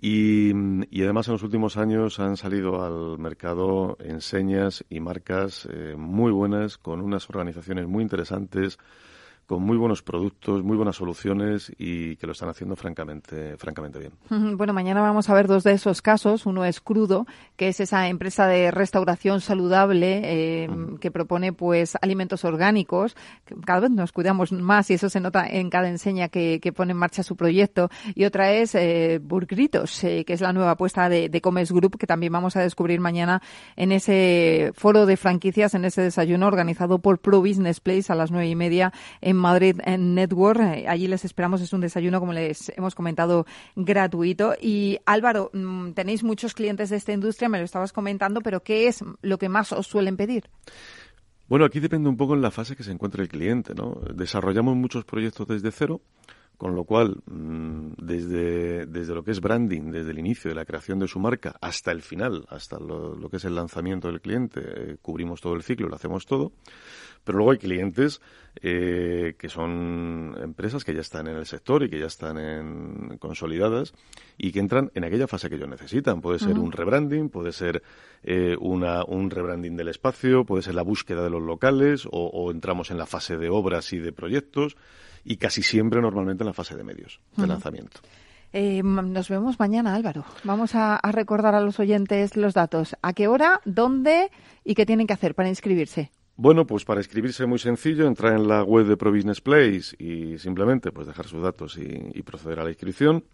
[0.00, 0.52] Y,
[1.02, 6.78] además en los últimos años han salido al mercado enseñas y marcas eh, muy buenas,
[6.78, 8.78] con unas organizaciones muy interesantes,
[9.50, 14.12] con muy buenos productos, muy buenas soluciones y que lo están haciendo francamente, francamente bien.
[14.60, 16.46] Bueno, mañana vamos a ver dos de esos casos.
[16.46, 22.44] Uno es Crudo, que es esa empresa de restauración saludable eh, que propone pues alimentos
[22.44, 23.16] orgánicos.
[23.64, 26.98] Cada vez nos cuidamos más y eso se nota en cada enseña que, pone en
[26.98, 27.90] marcha su proyecto.
[28.14, 31.98] Y otra es eh, Burgritos, eh, que es la nueva apuesta de, de Comes Group,
[31.98, 33.42] que también vamos a descubrir mañana
[33.74, 38.30] en ese foro de franquicias, en ese desayuno organizado por Pro Business Place a las
[38.30, 40.60] nueve y media en Madrid Network.
[40.86, 44.54] Allí les esperamos, es un desayuno, como les hemos comentado, gratuito.
[44.60, 48.86] Y Álvaro, mm, tenéis muchos clientes de esta industria, me lo estabas comentando, pero ¿qué
[48.86, 50.48] es lo que más os suelen pedir?
[51.48, 54.00] Bueno, aquí depende un poco en la fase que se encuentre el cliente, ¿no?
[54.14, 56.00] Desarrollamos muchos proyectos desde cero,
[56.56, 60.64] con lo cual, mm, desde, desde lo que es branding, desde el inicio de la
[60.66, 64.60] creación de su marca hasta el final, hasta lo, que es el lanzamiento del cliente,
[64.62, 66.52] eh, cubrimos todo el ciclo, lo hacemos todo.
[67.24, 68.20] Pero luego hay clientes
[68.62, 73.18] eh, que son empresas que ya están en el sector y que ya están en,
[73.18, 73.92] consolidadas
[74.36, 76.20] y que entran en aquella fase que ellos necesitan.
[76.20, 77.82] Puede ser un rebranding, puede ser
[78.22, 82.90] eh, una, un rebranding del espacio, puede ser la búsqueda de los locales o, entramos
[82.90, 84.76] en la fase de obras y de proyectos
[85.24, 88.00] y casi siempre normalmente en la fase de medios, de lanzamiento.
[88.52, 90.24] Eh, nos vemos mañana, Álvaro.
[90.42, 92.96] Vamos a, recordar a los oyentes los datos.
[93.00, 94.30] ¿A qué hora, dónde
[94.64, 96.10] y qué tienen que hacer para inscribirse?
[96.42, 100.38] Bueno, pues para inscribirse muy sencillo, entrar en la web de Pro Business Place y
[100.38, 103.24] simplemente pues dejar sus datos y proceder a la inscripción.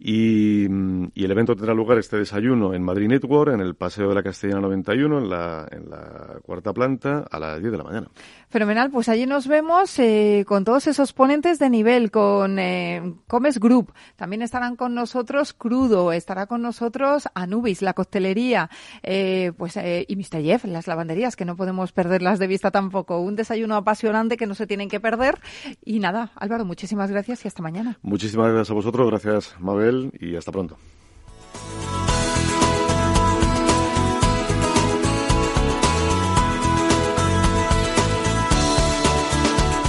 [0.00, 4.22] Y, el evento tendrá lugar este desayuno en Madrid Network, en el Paseo de la
[4.22, 8.08] Castellana 91, en la, en la cuarta planta, a las 10 de la mañana.
[8.48, 13.58] Fenomenal, pues allí nos vemos eh, con todos esos ponentes de nivel, con eh, Comes
[13.58, 13.92] Group.
[14.16, 18.70] También estarán con nosotros Crudo, estará con nosotros Anubis, la costelería,
[19.02, 20.42] eh, pues y Mr.
[20.42, 23.20] Jeff, las lavanderías, que no podemos perderlas de vista tampoco.
[23.20, 25.38] Un desayuno apasionante que no se tienen que perder.
[25.84, 27.98] Y nada, Álvaro, muchísimas gracias y hasta mañana.
[28.02, 29.87] Muchísimas gracias a vosotros, gracias Mabel
[30.20, 30.76] y hasta pronto.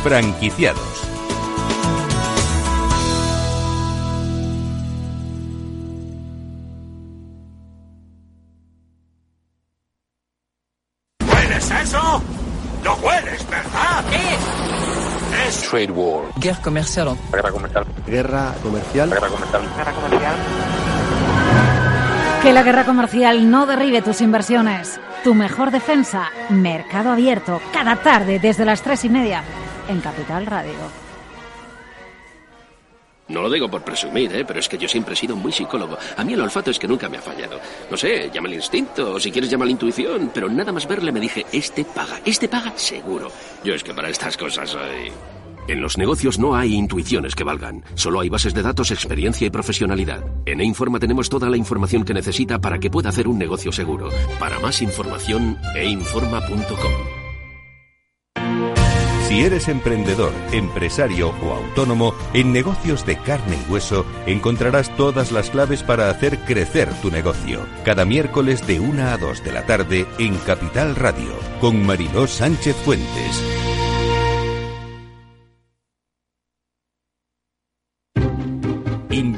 [0.03, 0.81] Franquiciados.
[11.27, 12.21] ¿Hueles eso?
[12.83, 14.05] ¿Lo hueles, verdad?
[14.09, 14.38] ¿Qué?
[15.57, 16.25] Trade war.
[16.37, 17.17] Guerra comercial.
[17.31, 17.85] Guerra comercial.
[18.05, 19.09] Guerra comercial.
[19.09, 19.61] Guerra comercial.
[19.75, 20.35] Guerra comercial.
[22.43, 24.99] Que la guerra comercial no derribe tus inversiones.
[25.23, 29.43] Tu mejor defensa, Mercado Abierto, cada tarde desde las tres y media
[29.89, 31.09] en Capital Radio.
[33.29, 34.43] No lo digo por presumir, ¿eh?
[34.43, 35.97] pero es que yo siempre he sido muy psicólogo.
[36.17, 37.59] A mí el olfato es que nunca me ha fallado.
[37.89, 41.11] No sé, llama el instinto, o si quieres llama la intuición, pero nada más verle
[41.11, 43.31] me dije, este paga, este paga seguro.
[43.63, 45.11] Yo es que para estas cosas soy...
[45.69, 49.51] En los negocios no hay intuiciones que valgan, solo hay bases de datos, experiencia y
[49.51, 50.25] profesionalidad.
[50.47, 54.09] En E-Informa tenemos toda la información que necesita para que pueda hacer un negocio seguro.
[54.39, 56.91] Para más información, einforma.com.
[59.27, 65.51] Si eres emprendedor, empresario o autónomo, en negocios de carne y hueso encontrarás todas las
[65.51, 67.63] claves para hacer crecer tu negocio.
[67.85, 72.75] Cada miércoles de 1 a 2 de la tarde en Capital Radio, con Mariló Sánchez
[72.77, 73.78] Fuentes.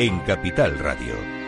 [0.00, 1.39] en Capital Radio.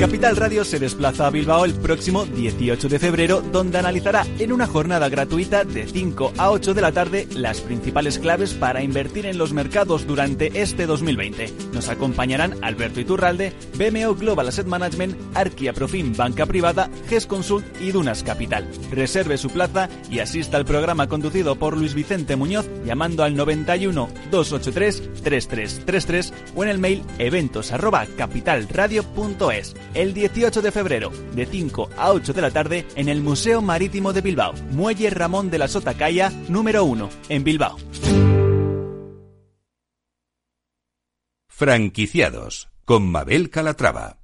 [0.00, 4.66] Capital Radio se desplaza a Bilbao el próximo 18 de febrero, donde analizará en una
[4.66, 9.38] jornada gratuita de 5 a 8 de la tarde las principales claves para invertir en
[9.38, 11.52] los mercados durante este 2020.
[11.72, 17.92] Nos acompañarán Alberto Iturralde, BMO Global Asset Management, Arquia Profim Banca Privada, GES Consult y
[17.92, 18.68] Dunas Capital.
[18.90, 24.08] Reserve su plaza y asista al programa conducido por Luis Vicente Muñoz llamando al 91
[24.30, 27.72] 283 3333 o en el mail eventos
[28.16, 29.74] capitalradio.es.
[29.94, 34.12] el 18 de febrero, de 5 a 8 de la tarde, en el Museo Marítimo
[34.12, 37.76] de Bilbao, Muelle Ramón de la Sotacaya, número 1, en Bilbao.
[41.48, 44.23] Franquiciados, con Mabel Calatrava.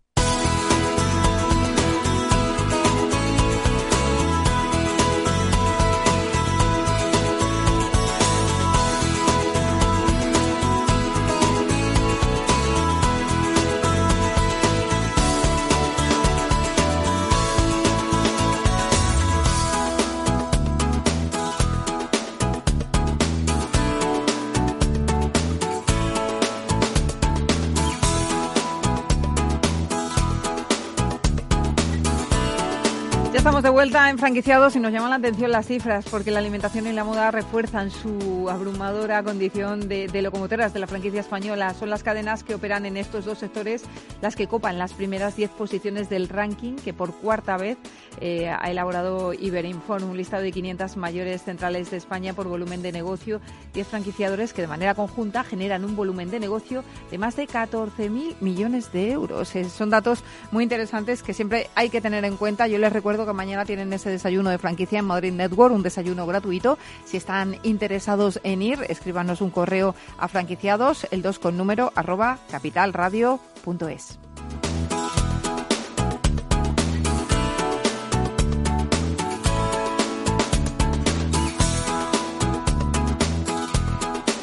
[33.81, 37.03] Vuelta en franquiciados y nos llaman la atención las cifras porque la alimentación y la
[37.03, 41.73] moda refuerzan su abrumadora condición de, locomotoras de la franquicia española.
[41.73, 43.85] Son las cadenas que operan en estos dos sectores
[44.21, 47.79] las que copan las primeras 10 posiciones del ranking que por cuarta vez
[48.21, 52.93] eh, ha elaborado Iberinform, un listado de 500 mayores centrales de España por volumen de
[52.93, 53.41] negocio.
[53.73, 58.35] 10 franquiciadores que de manera conjunta generan un volumen de negocio de más de 14.000
[58.41, 59.57] millones de euros.
[59.57, 62.69] Eh, son datos muy interesantes que siempre hay que tener en cuenta.
[62.69, 66.27] Yo les recuerdo que mañana tienen ese desayuno de franquicia en Madrid Network, un desayuno
[66.27, 66.77] gratuito.
[67.05, 72.41] Si están interesados en ir, escríbanos un correo a franquiciados, el 2 con número arroba
[72.51, 74.30] capitalradio.es.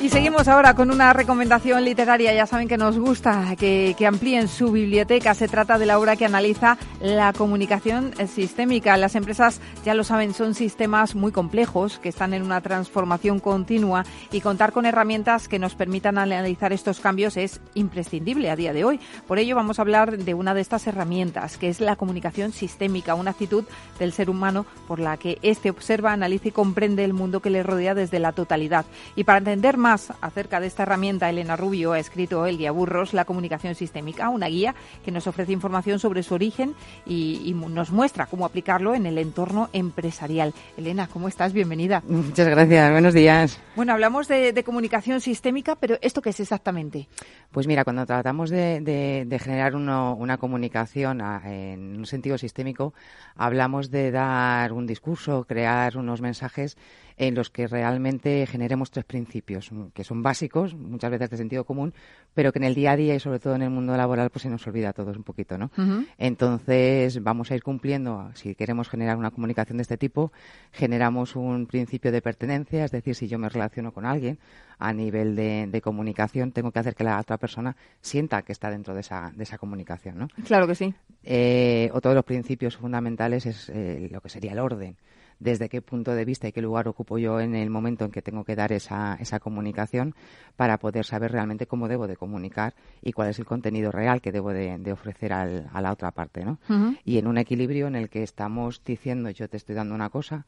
[0.08, 2.34] Y seguimos ahora con una recomendación literaria.
[2.34, 5.34] Ya saben que nos gusta que, amplíen su biblioteca.
[5.34, 8.96] Se trata de la obra que analiza la comunicación sistémica.
[8.96, 14.06] Las empresas, ya lo saben, son sistemas muy complejos que están en una transformación continua
[14.32, 18.86] y contar con herramientas que nos permitan analizar estos cambios es imprescindible a día de
[18.86, 19.02] hoy.
[19.28, 23.14] Por ello vamos a hablar de una de estas herramientas, que es la comunicación sistémica,
[23.14, 23.66] una actitud
[24.00, 27.62] del ser humano por la que éste observa, analiza y comprende el mundo que le
[27.62, 28.86] rodea desde la totalidad.
[29.18, 33.14] Y para entender más acerca de esta herramienta, Elena Rubio ha escrito el guía Burros,
[33.14, 36.76] la comunicación sistémica, una guía que nos ofrece información sobre su origen
[37.06, 40.54] y, nos muestra cómo aplicarlo en el entorno empresarial.
[40.78, 41.54] Elena, ¿cómo estás?
[41.54, 42.02] Bienvenida.
[42.08, 43.60] Muchas gracias, buenos días.
[43.76, 47.08] Bueno, hablamos de, comunicación sistémica, pero ¿esto qué es exactamente?
[47.52, 52.94] Pues mira, cuando tratamos de, generar una comunicación en un sentido sistémico,
[53.36, 56.78] hablamos de dar un discurso, crear unos mensajes
[57.18, 61.94] en los que realmente generemos tres principios, que son básicos, muchas veces de sentido común,
[62.34, 64.44] pero que en el día a día y sobre todo en el mundo laboral pues
[64.44, 65.72] se nos olvida a todos un poquito, ¿no?
[66.18, 70.32] Entonces vamos a ir cumpliendo, si queremos generar una comunicación de este tipo,
[70.72, 74.38] generamos un principio de pertenencia, es decir, si yo me relaciono con alguien
[74.78, 78.94] a nivel de, comunicación, tengo que hacer que la otra persona sienta que está dentro
[78.94, 80.28] de esa, de esa comunicación, ¿no?
[80.46, 80.94] Claro que sí.
[81.24, 84.98] Eh, otro de los principios fundamentales es eh, lo que sería el orden
[85.40, 88.22] desde qué punto de vista y qué lugar ocupo yo en el momento en que
[88.22, 90.16] tengo que dar esa, esa comunicación
[90.56, 94.32] para poder saber realmente cómo debo de comunicar y cuál es el contenido real que
[94.32, 96.60] debo de, ofrecer al, a la otra parte, ¿no?
[97.04, 100.46] Y en un equilibrio en el que estamos diciendo yo te estoy dando una cosa,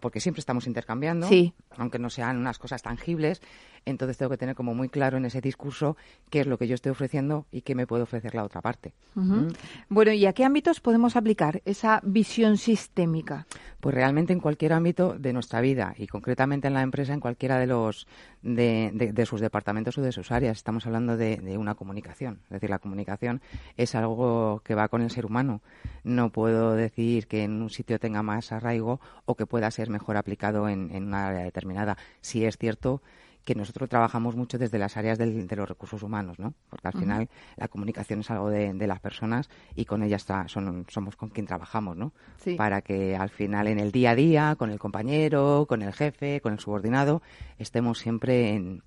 [0.00, 1.28] porque siempre estamos intercambiando,
[1.76, 3.40] aunque no sean unas cosas tangibles,
[3.84, 5.96] entonces tengo que tener como muy claro en ese discurso
[6.30, 8.92] qué es lo que yo estoy ofreciendo y qué me puede ofrecer la otra parte.
[9.14, 9.48] ¿Mm?
[9.88, 13.46] Bueno, ¿y a qué ámbitos podemos aplicar esa visión sistémica?
[13.80, 17.58] Pues realmente en cualquier ámbito de nuestra vida y concretamente en la empresa en cualquiera
[17.58, 18.06] de los
[18.42, 20.58] de, sus departamentos o de sus áreas.
[20.58, 23.40] Estamos hablando de, una comunicación, es decir, la comunicación
[23.76, 25.62] es algo que va con el ser humano.
[26.04, 30.16] No puedo decir que en un sitio tenga más arraigo o que pueda ser mejor
[30.16, 31.96] aplicado en, en una área determinada.
[32.20, 33.02] Si es cierto
[33.44, 36.54] que nosotros trabajamos mucho desde las áreas de los recursos humanos, ¿no?
[36.68, 41.28] Porque al final la comunicación es algo de, las personas y con ellas somos con
[41.30, 42.12] quien trabajamos, ¿no?
[42.56, 46.40] Para que al final en el día a día, con el compañero, con el jefe,
[46.40, 47.22] con el subordinado,
[47.58, 48.82] estemos siempre en,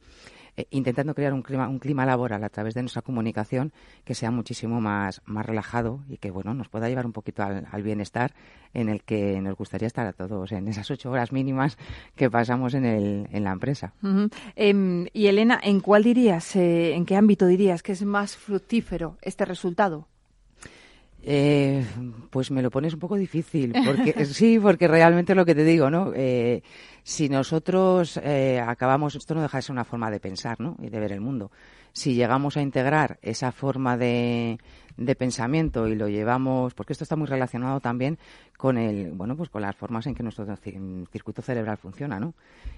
[0.56, 3.72] eh, intentando crear un clima, un clima laboral a través de nuestra comunicación
[4.04, 7.84] que sea muchísimo más, más relajado y que bueno nos pueda llevar un poquito al,
[7.84, 8.34] bienestar
[8.74, 11.78] en el que nos gustaría estar a todos en esas ocho horas mínimas
[12.16, 13.93] que pasamos en, el, en la empresa.
[14.56, 19.18] Em, y Elena, ¿en cuál dirías, eh, en qué ámbito dirías que es más fructífero
[19.22, 20.08] este resultado?
[21.26, 21.86] Eh,
[22.30, 25.90] pues me lo pones un poco difícil, porque sí, porque realmente lo que te digo,
[25.90, 26.12] ¿no?
[26.14, 26.62] Eh,
[27.02, 30.76] si nosotros eh, acabamos, esto no deja de ser una forma de pensar, ¿no?
[30.82, 31.50] Y de ver el mundo.
[31.94, 34.58] Si llegamos a integrar esa forma de,
[35.16, 38.18] pensamiento y lo llevamos, porque esto está muy relacionado también
[38.58, 40.44] con el, bueno, pues con las formas en que nuestro
[41.12, 42.34] circuito cerebral funciona, ¿no?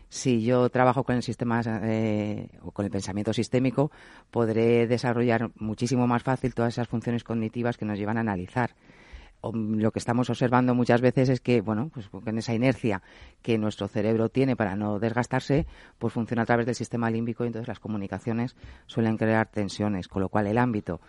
[0.10, 3.90] Si yo trabajo con el sistema eh, o con el pensamiento sistémico,
[4.32, 8.76] podré desarrollar muchísimo más fácil todas esas funciones cognitivas que nos llevan a analizar
[9.54, 13.02] lo que estamos observando muchas veces es que, bueno, pues en esa inercia
[13.42, 15.66] que nuestro cerebro tiene para no desgastarse,
[15.98, 20.22] pues funciona a través del sistema límbico y entonces las comunicaciones suelen crear tensiones, con
[20.22, 21.00] lo cual el ámbito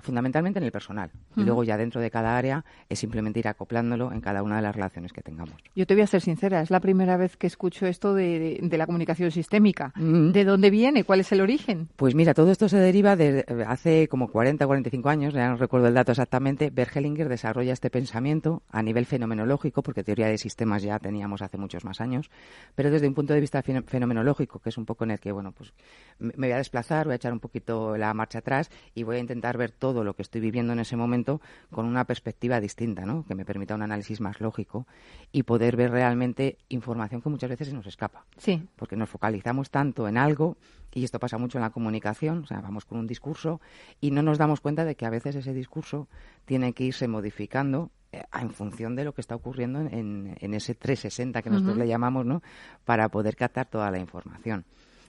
[0.00, 1.10] fundamentalmente en el personal.
[1.36, 4.62] Y luego ya dentro de cada área es simplemente ir acoplándolo en cada una de
[4.62, 5.54] las relaciones que tengamos.
[5.74, 8.86] Yo te voy a ser sincera, es la primera vez que escucho esto de, la
[8.86, 9.92] comunicación sistémica.
[9.96, 11.04] ¿De dónde viene?
[11.04, 11.88] ¿Cuál es el origen?
[11.96, 15.56] Pues mira, todo esto se deriva de hace como 40 o 45 años, ya no
[15.56, 20.82] recuerdo el dato exactamente, Bergelinger desarrolla este pensamiento a nivel fenomenológico, porque teoría de sistemas
[20.82, 22.30] ya teníamos hace muchos más años,
[22.74, 25.52] pero desde un punto de vista fenomenológico, que es un poco en el que, bueno,
[25.52, 25.72] pues
[26.18, 29.20] me voy a desplazar, voy a echar un poquito la marcha atrás y voy a
[29.20, 33.06] intentar ver todo todo lo que estoy viviendo en ese momento con una perspectiva distinta,
[33.06, 33.24] ¿no?
[33.24, 34.84] que me permita un análisis más lógico
[35.30, 38.24] y poder ver realmente información que muchas veces se nos escapa.
[38.36, 38.66] Sí.
[38.74, 40.56] Porque nos focalizamos tanto en algo,
[40.92, 43.60] y esto pasa mucho en la comunicación, o sea, vamos con un discurso
[44.00, 46.08] y no nos damos cuenta de que a veces ese discurso
[46.46, 51.42] tiene que irse modificando eh, en función de lo que está ocurriendo en, ese 360
[51.42, 52.42] que nosotros le llamamos, ¿no?
[52.84, 54.64] Para poder captar toda la información.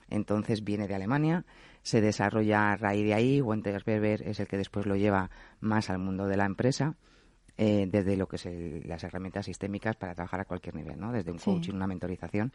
[0.08, 1.44] Entonces viene de Alemania,
[1.82, 3.40] se desarrolla a raíz de ahí.
[3.40, 6.96] Berber es el que después lo lleva más al mundo de la empresa.
[7.60, 11.10] Eh, desde lo que es las herramientas sistémicas para trabajar a cualquier nivel, ¿no?
[11.10, 12.52] Desde un coaching, una mentorización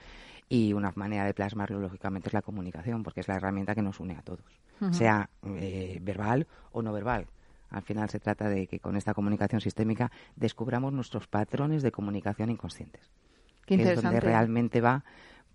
[0.47, 3.99] y una manera de plasmarlo, lógicamente, es la comunicación, porque es la herramienta que nos
[3.99, 4.45] une a todos,
[4.91, 7.27] sea eh, verbal o no verbal.
[7.69, 12.49] Al final se trata de que con esta comunicación sistémica descubramos nuestros patrones de comunicación
[12.49, 13.11] inconscientes.
[13.65, 15.03] Qué que es donde realmente va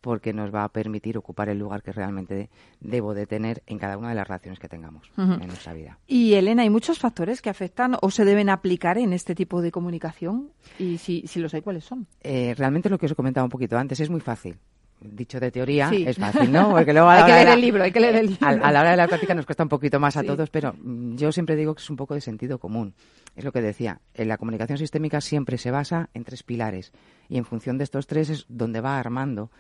[0.01, 3.96] porque nos va a permitir ocupar el lugar que realmente debo de tener en cada
[3.96, 5.99] una de las relaciones que tengamos en nuestra vida.
[6.07, 9.70] Y Elena, ¿hay muchos factores que afectan o se deben aplicar en este tipo de
[9.70, 10.51] comunicación?
[10.78, 12.07] Y si, si los hay, ¿cuáles son?
[12.20, 14.59] Eh, realmente lo que os he comentado un poquito antes es muy fácil
[15.01, 16.70] dicho de teoría es fácil, ¿no?
[16.70, 18.46] Porque luego hay que leer el libro, hay que leer el libro.
[18.46, 21.16] A, la hora de la práctica nos cuesta un poquito más a todos, pero mm,
[21.16, 22.94] yo siempre digo que es un poco de sentido común.
[23.36, 26.92] Es lo que decía, en la comunicación sistémica siempre se basa en tres pilares
[27.28, 29.51] y en función de estos tres es donde va armando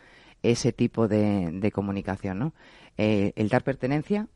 [0.42, 2.52] ese tipo de, comunicación, ¿no?
[2.96, 4.26] Eh, el dar pertenencia,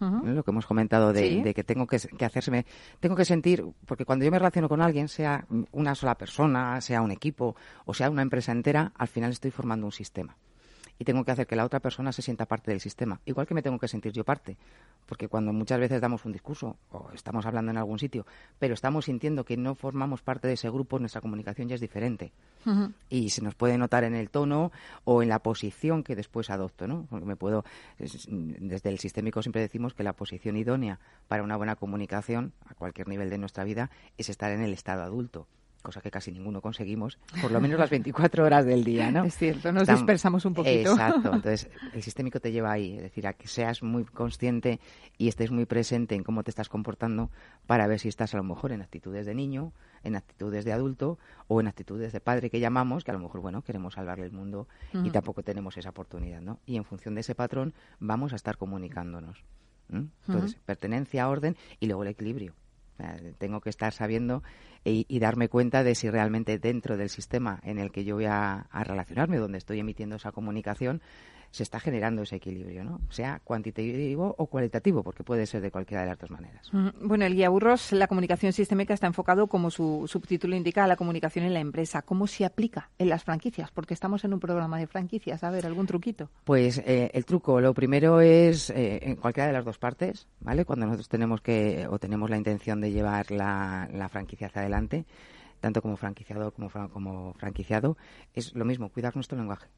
[0.00, 2.66] lo que hemos comentado de, que tengo que, que hacerse,
[3.00, 7.00] tengo que sentir, porque cuando yo me relaciono con alguien, sea una sola persona, sea
[7.00, 10.36] un equipo o sea una empresa entera, al final estoy formando un sistema
[10.98, 13.54] y tengo que hacer que la otra persona se sienta parte del sistema, igual que
[13.54, 14.56] me tengo que sentir yo parte,
[15.06, 18.26] porque cuando muchas veces damos un discurso o estamos hablando en algún sitio,
[18.58, 22.32] pero estamos sintiendo que no formamos parte de ese grupo, nuestra comunicación ya es diferente.
[23.10, 24.72] Y se nos puede notar en el tono
[25.04, 27.06] o en la posición que después adopto, ¿no?
[27.10, 27.64] Porque me puedo,
[27.98, 33.08] desde el sistémico siempre decimos que la posición idónea para una buena comunicación a cualquier
[33.08, 35.46] nivel de nuestra vida es estar en el estado adulto
[35.84, 39.24] cosa que casi ninguno conseguimos, por lo menos las 24 horas del día, ¿no?
[39.24, 40.90] Es cierto, nos dispersamos un poquito.
[40.90, 44.80] Exacto, entonces el sistémico te lleva ahí, es decir, a que seas muy consciente
[45.18, 47.30] y estés muy presente en cómo te estás comportando
[47.66, 49.72] para ver si estás a lo mejor en actitudes de niño,
[50.02, 53.40] en actitudes de adulto o en actitudes de padre que llamamos, que a lo mejor,
[53.40, 56.58] bueno, queremos salvarle el mundo y tampoco tenemos esa oportunidad, ¿no?
[56.66, 59.44] Y en función de ese patrón vamos a estar comunicándonos.
[60.26, 62.54] Entonces, pertenencia, orden y luego el equilibrio.
[63.38, 64.42] Tengo que estar sabiendo
[64.84, 68.66] y, darme cuenta de si realmente dentro del sistema en el que yo voy a,
[68.72, 71.00] relacionarme, donde estoy emitiendo esa comunicación,
[71.54, 73.00] se está generando ese equilibrio, ¿no?
[73.10, 76.68] Sea cuantitativo o cualitativo, porque puede ser de cualquiera de las dos maneras.
[77.00, 80.96] Bueno, el guía Burros, la comunicación sistémica está enfocado, como su subtítulo indica, a la
[80.96, 82.02] comunicación en la empresa.
[82.02, 83.70] ¿Cómo se aplica en las franquicias?
[83.70, 85.44] Porque estamos en un programa de franquicias.
[85.44, 86.28] A ver, ¿algún truquito?
[86.42, 90.64] Pues eh, el truco, lo primero es eh, en cualquiera de las dos partes, ¿vale?
[90.64, 95.04] Cuando nosotros tenemos que o tenemos la intención de llevar la, la franquicia hacia adelante,
[95.60, 97.96] tanto como franquiciado como, como franquiciado,
[98.32, 99.68] es lo mismo, cuidar nuestro lenguaje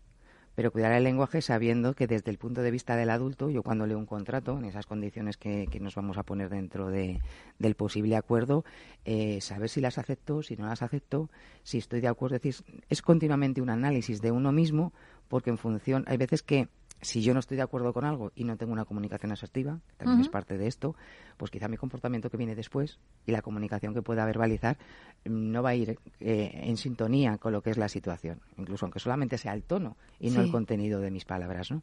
[0.57, 3.87] pero cuidar el lenguaje sabiendo que desde el punto de vista del adulto, yo cuando
[3.87, 7.21] leo un contrato, en esas condiciones que, nos vamos a poner dentro de,
[7.59, 8.65] del posible acuerdo,
[9.05, 11.29] eh, saber si las acepto, si no las acepto,
[11.63, 12.37] si estoy de acuerdo.
[12.37, 14.95] Es decir, es continuamente un análisis de uno mismo,
[15.29, 16.69] porque en función, hay veces que
[17.01, 19.97] si yo no estoy de acuerdo con algo y no tengo una comunicación asertiva, que
[19.97, 20.95] también es parte de esto,
[21.37, 24.79] pues quizá mi comportamiento que viene después y la comunicación que pueda verbalizar
[25.25, 28.87] mm, no va a ir eh, en sintonía con lo que es la situación, incluso
[28.87, 31.83] aunque solamente sea el tono y no el contenido de mis palabras, ¿no?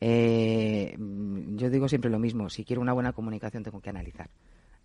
[0.00, 4.28] Eh, mm, yo digo siempre lo mismo, si quiero una buena comunicación tengo que analizar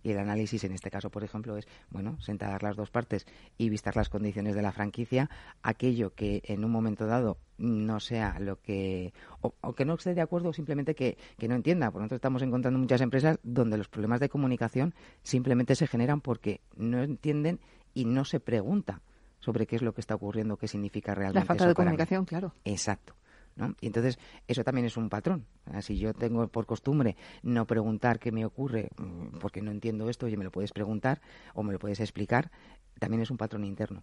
[0.02, 3.26] Y el análisis en este caso, por ejemplo, es, bueno, sentar las dos partes
[3.56, 5.28] y vistar las condiciones de la franquicia,
[5.62, 10.20] aquello que en un momento dado no sea lo que, o, que no esté de
[10.20, 11.90] acuerdo o simplemente que, que no entienda.
[11.90, 16.20] Por lo tanto, estamos encontrando muchas empresas donde los problemas de comunicación simplemente se generan
[16.20, 17.60] porque no entienden
[17.94, 19.02] y no se pregunta
[19.40, 21.40] sobre qué es lo que está ocurriendo, qué significa realmente.
[21.40, 22.54] La falta de comunicación, claro.
[22.64, 23.14] Exacto.
[23.80, 25.46] Y entonces eso también es un patrón.
[25.80, 30.26] Si yo tengo por costumbre no preguntar qué me ocurre mm, porque no entiendo esto,
[30.26, 31.20] oye, me lo puedes preguntar
[31.54, 32.50] o me lo puedes explicar,
[32.98, 34.02] también es un patrón interno.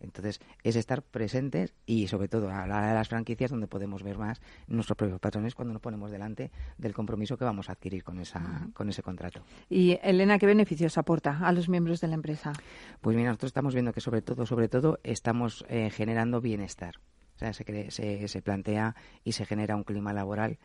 [0.00, 4.18] Entonces es estar presentes y sobre todo a la de las franquicias donde podemos ver
[4.18, 8.20] más nuestros propios patrones cuando nos ponemos delante del compromiso que vamos a adquirir con,
[8.20, 9.42] esa, con ese contrato.
[9.70, 12.52] Y Elena, ¿qué beneficios aporta a los miembros de la empresa?
[13.00, 16.96] Pues mira, nosotros estamos viendo que sobre todo, sobre todo, estamos eh, generando bienestar.
[17.38, 20.58] O sea, se, se, plantea y se genera un clima laboral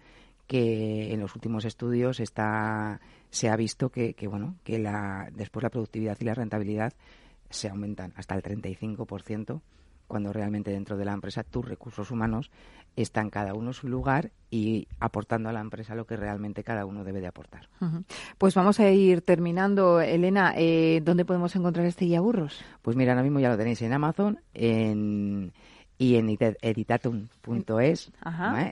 [0.47, 2.99] que en los últimos estudios está,
[3.29, 6.93] se ha visto que, bueno, que la, después la productividad y la rentabilidad
[7.51, 9.61] se aumentan hasta el 35%
[10.07, 12.49] cuando realmente dentro de la empresa tus recursos humanos
[12.95, 16.85] están cada uno en su lugar y aportando a la empresa lo que realmente cada
[16.85, 17.69] uno debe de aportar.
[18.39, 20.01] Pues vamos a ir terminando.
[20.01, 22.63] Elena, eh, ¿dónde podemos encontrar este guía burros?
[22.81, 25.53] Pues mira, ahora mismo ya lo tenéis en Amazon, en
[25.97, 28.11] y en editatum.es,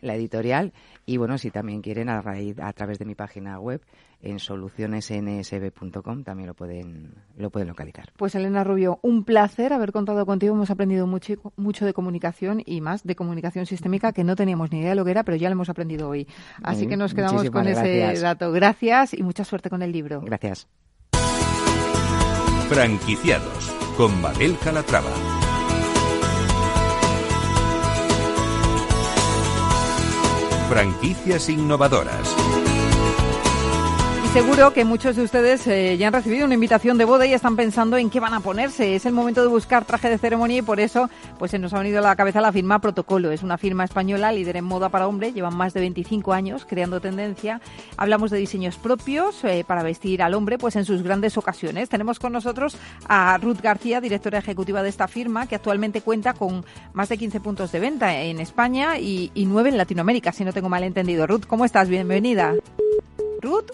[0.01, 0.73] la editorial.
[1.05, 3.81] Y bueno, si también quieren, a, raíz, a través de mi página web,
[4.21, 8.11] en solucionesnsb.com, también lo pueden, lo pueden localizar.
[8.17, 10.53] Pues Elena Rubio, un placer haber contado contigo.
[10.53, 14.79] Hemos aprendido mucho, mucho de comunicación y más de comunicación sistémica, que no teníamos ni
[14.79, 16.27] idea de lo que era, pero ya lo hemos aprendido hoy.
[16.61, 18.51] Así que nos quedamos con ese dato.
[18.51, 20.21] Gracias y mucha suerte con el libro.
[20.21, 20.67] Gracias.
[22.69, 25.30] Franquiciados con Mabel Calatrava.
[30.71, 32.60] Franquicias innovadoras.
[34.33, 37.57] Seguro que muchos de ustedes eh, ya han recibido una invitación de boda y están
[37.57, 38.95] pensando en qué van a ponerse.
[38.95, 41.79] Es el momento de buscar traje de ceremonia y por eso pues se nos ha
[41.79, 43.31] venido a la cabeza la firma Protocolo.
[43.31, 47.01] Es una firma española líder en moda para hombre, llevan más de 25 años creando
[47.01, 47.59] tendencia.
[47.97, 51.89] Hablamos de diseños propios eh, para vestir al hombre pues en sus grandes ocasiones.
[51.89, 52.77] Tenemos con nosotros
[53.09, 56.63] a Ruth García, directora ejecutiva de esta firma, que actualmente cuenta con
[56.93, 60.53] más de 15 puntos de venta en España y, y 9 en Latinoamérica, si no
[60.53, 61.27] tengo mal entendido.
[61.27, 61.89] Ruth, ¿cómo estás?
[61.89, 62.53] Bienvenida.
[63.41, 63.71] Ruth.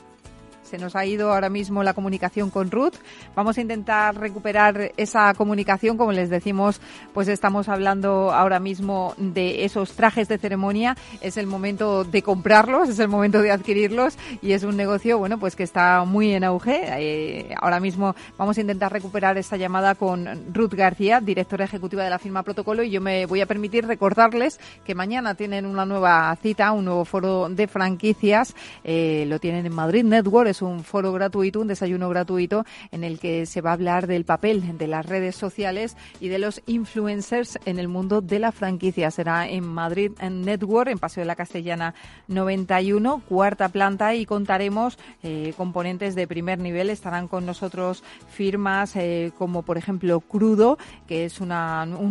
[0.67, 2.95] Se nos ha ido ahora mismo la comunicación con Ruth.
[3.35, 5.97] Vamos a intentar recuperar esa comunicación.
[5.97, 6.81] Como les decimos,
[7.13, 10.97] pues estamos hablando ahora mismo de esos trajes de ceremonia.
[11.21, 15.39] Es el momento de comprarlos, es el momento de adquirirlos y es un negocio, bueno,
[15.39, 16.81] pues que está muy en auge.
[16.99, 22.09] Eh, ahora mismo vamos a intentar recuperar esa llamada con Ruth García, directora ejecutiva de
[22.09, 26.35] la firma Protocolo y yo me voy a permitir recordarles que mañana tienen una nueva
[26.41, 28.53] cita, un nuevo foro de franquicias.
[28.83, 33.45] Eh, lo tienen en Madrid Network un foro gratuito, un desayuno gratuito en el que
[33.45, 37.79] se va a hablar del papel de las redes sociales y de los influencers en
[37.79, 39.11] el mundo de la franquicia.
[39.11, 41.93] Será en Madrid en Network, en Paseo de la Castellana
[42.27, 46.89] 91, cuarta planta y contaremos eh, componentes de primer nivel.
[46.89, 50.77] Estarán con nosotros firmas eh, como por ejemplo Crudo,
[51.07, 51.49] que es un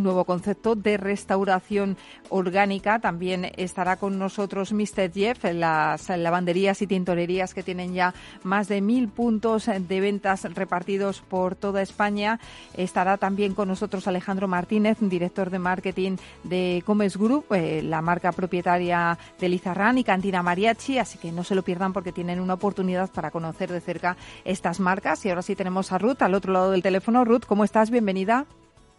[0.03, 1.97] nuevo concepto de restauración
[2.29, 2.99] orgánica.
[2.99, 5.13] También estará con nosotros Mr.
[5.13, 11.21] Jeff, las lavanderías y tintorerías que tienen ya más de mil puntos de ventas repartidos
[11.21, 12.39] por toda España.
[12.75, 18.33] Estará también con nosotros Alejandro Martínez, director de marketing de Comes Group, eh, la marca
[18.33, 22.55] propietaria de Lizarrán y Cantina Mariachi, así que no se lo pierdan porque tienen una
[22.55, 25.25] oportunidad para conocer de cerca estas marcas.
[25.25, 27.25] Y ahora sí tenemos a Ruth al otro lado del teléfono.
[27.25, 27.91] Ruth, ¿cómo estás?
[27.91, 28.47] Bienvenida.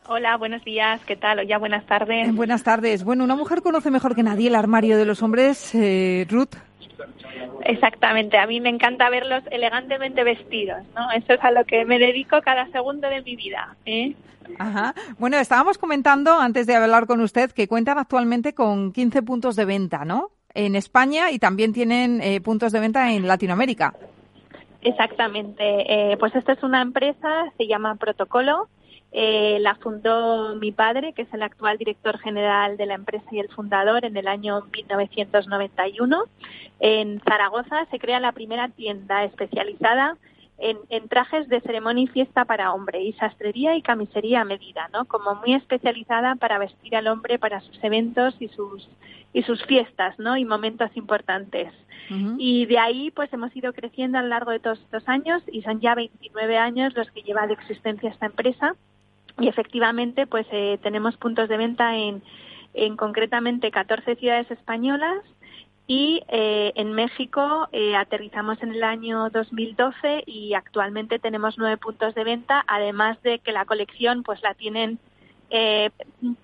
[0.10, 1.46] Hola, buenos días, ¿qué tal?
[1.46, 2.34] Ya buenas tardes.
[2.34, 3.04] Buenas tardes.
[3.04, 6.56] Bueno, una mujer conoce mejor que nadie el armario de los hombres, eh, Ruth.
[7.66, 11.12] Exactamente, a mí me encanta verlos elegantemente vestidos, ¿no?
[11.12, 13.76] Eso es a lo que me dedico cada segundo de mi vida.
[13.86, 14.16] ¿eh?
[14.60, 14.94] Ajá.
[15.18, 19.66] Bueno, estábamos comentando antes de hablar con usted que cuentan actualmente con 15 puntos de
[19.66, 20.32] venta, ¿no?
[20.54, 23.94] En España y también tienen eh, puntos de venta en Latinoamérica.
[24.82, 26.12] Exactamente.
[26.12, 28.70] Eh, pues esta es una empresa, se llama Protocolo.
[29.12, 33.40] Eh, la fundó mi padre, que es el actual director general de la empresa y
[33.40, 36.24] el fundador, en el año 1991.
[36.80, 40.18] En Zaragoza se crea la primera tienda especializada
[40.60, 45.06] en, trajes de ceremonia y fiesta para hombre, y sastrería y camisería a medida, ¿no?
[45.06, 48.88] Como muy especializada para vestir al hombre para sus eventos y sus
[49.34, 50.36] y sus fiestas, ¿no?
[50.36, 51.72] Y momentos importantes.
[52.38, 55.62] Y de ahí, pues hemos ido creciendo a lo largo de todos estos años y
[55.62, 58.76] son ya 29 años los que lleva de existencia esta empresa.
[59.40, 62.24] Y efectivamente, pues eh, tenemos puntos de venta en,
[62.74, 65.24] en concretamente 14 ciudades españolas
[65.90, 72.14] Y eh, en México eh, aterrizamos en el año 2012 y actualmente tenemos nueve puntos
[72.14, 75.00] de venta, además de que la colección pues la tienen
[75.50, 75.92] eh,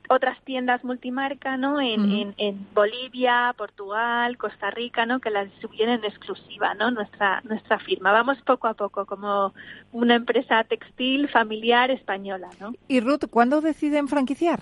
[0.10, 1.82] otras tiendas multimarca, ¿no?
[1.82, 5.20] En, en, Bolivia, Portugal, Costa Rica, ¿no?
[5.20, 6.90] Que la distribuyen en exclusiva, ¿no?
[6.92, 8.12] Nuestra nuestra firma.
[8.12, 9.54] Vamos poco a poco como
[9.92, 12.74] una empresa textil familiar española, ¿no?
[12.88, 14.62] Y Ruth, ¿cuándo deciden franquiciar?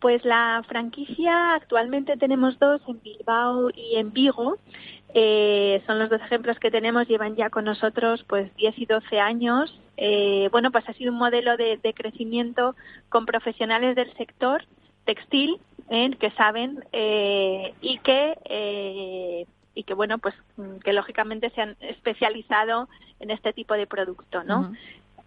[0.00, 4.58] Pues la franquicia actualmente tenemos dos en Bilbao y en Vigo.
[5.14, 9.20] Eh, son los dos ejemplos que tenemos, llevan ya con nosotros pues 10 y 12
[9.20, 9.78] años.
[9.96, 12.74] Eh, bueno, pues ha sido un modelo de, crecimiento
[13.08, 14.64] con profesionales del sector
[15.04, 15.58] textil
[15.90, 20.34] eh, que saben y que y que bueno pues
[20.84, 22.88] que lógicamente se han especializado
[23.20, 24.72] en este tipo de producto, ¿no?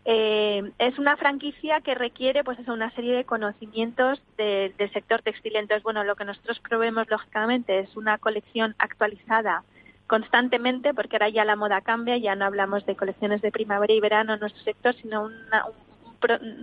[0.07, 5.55] Eh, es una franquicia que requiere pues eso, una serie de conocimientos del sector textil.
[5.55, 9.63] Entonces, bueno, lo que nosotros probemos lógicamente es una colección actualizada
[10.07, 13.99] constantemente, porque ahora ya la moda cambia, ya no hablamos de colecciones de primavera y
[13.99, 15.65] verano en nuestro sector, sino una,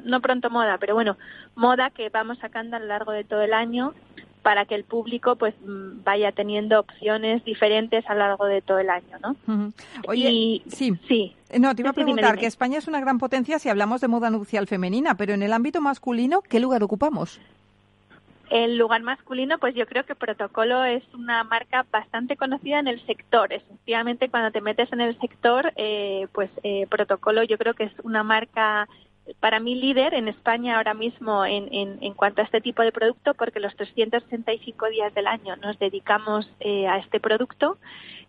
[0.04, 1.16] no pronto moda, pero bueno,
[1.54, 3.94] moda que vamos sacando a lo largo de todo el año
[4.42, 8.78] para que el público pues mm, vaya teniendo opciones diferentes a lo largo de todo
[8.78, 9.72] el año, ¿no?
[10.08, 11.36] Oye, sí, sí.
[11.58, 14.30] No, te iba a preguntar que España es una gran potencia si hablamos de moda
[14.30, 17.40] nupcial femenina, pero en el ámbito masculino, ¿qué lugar ocupamos?
[18.52, 23.00] El lugar masculino, pues yo creo que Protocolo es una marca bastante conocida en el
[23.06, 23.50] sector.
[23.50, 27.92] Efectivamente, cuando te metes en el sector, eh, pues eh, Protocolo yo creo que es
[28.02, 28.90] una marca
[29.40, 33.34] para mí líder en España ahora mismo en, en, cuanto a este tipo de producto
[33.34, 37.78] porque los 365 días del año nos dedicamos eh, a este producto.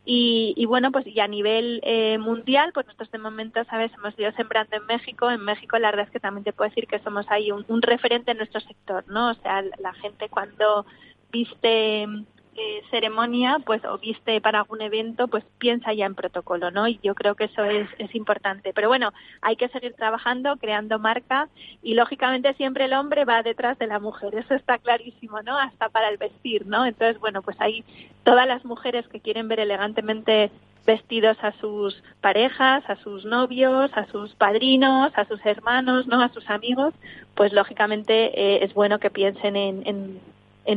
[0.05, 4.17] Y, y, bueno pues ya a nivel eh, mundial pues nosotros de momento sabes hemos
[4.19, 5.31] ido sembrando en México.
[5.31, 8.31] En México la verdad es que también te puedo decir que somos ahí un referente
[8.31, 10.85] en nuestro sector no o sea la gente cuando
[11.31, 12.07] viste
[12.55, 16.87] eh, ceremonia, pues o viste para algún evento, pues piensa ya en protocolo, ¿no?
[16.87, 18.73] Y yo creo que eso es, es importante.
[18.73, 21.49] Pero bueno, hay que seguir trabajando, creando marca
[21.81, 25.57] y lógicamente siempre el hombre va detrás de la mujer, eso está clarísimo, ¿no?
[25.57, 26.85] Hasta para el vestir, ¿no?
[26.85, 27.83] Entonces, bueno, pues hay
[28.23, 30.51] todas las mujeres que quieren ver elegantemente
[30.85, 36.21] vestidos a sus parejas, a sus novios, a sus padrinos, a sus hermanos, ¿no?
[36.21, 36.93] A sus amigos,
[37.35, 40.19] pues lógicamente eh, es bueno que piensen en, en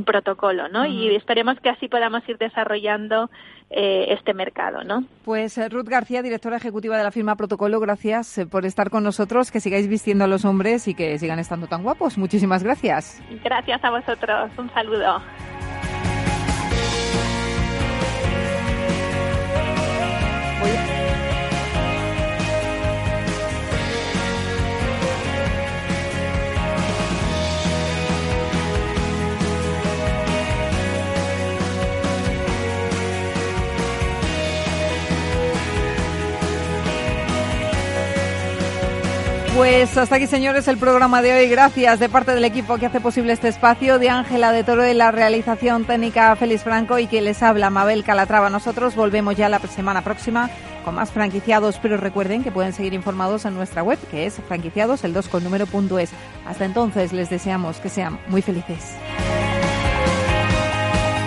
[0.04, 0.86] protocolo, ¿no?
[0.86, 3.30] Y esperemos que así podamos ir desarrollando
[3.70, 5.04] eh, este mercado, ¿no?
[5.24, 9.02] Pues eh, Ruth García, directora ejecutiva de la firma Protocolo, gracias eh, por estar con
[9.02, 12.16] nosotros, que sigáis vistiendo a los hombres y que sigan estando tan guapos.
[12.16, 13.20] Muchísimas gracias.
[13.42, 14.50] Gracias a vosotros.
[14.56, 15.20] Un saludo.
[39.56, 41.48] Pues hasta aquí, señores, el programa de hoy.
[41.48, 44.92] Gracias de parte del equipo que hace posible este espacio, de Ángela de Toro de
[44.92, 48.50] la realización técnica Félix Franco y que les habla Mabel Calatrava.
[48.50, 50.50] Nosotros volvemos ya la semana próxima
[50.84, 55.04] con más franquiciados, pero recuerden que pueden seguir informados en nuestra web, que es franquiciados,
[55.04, 55.66] el 2 con número
[55.98, 56.10] es.
[56.46, 58.94] Hasta entonces les deseamos que sean muy felices.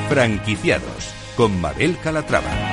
[0.08, 2.69] Franquiciados con Mabel Calatrava.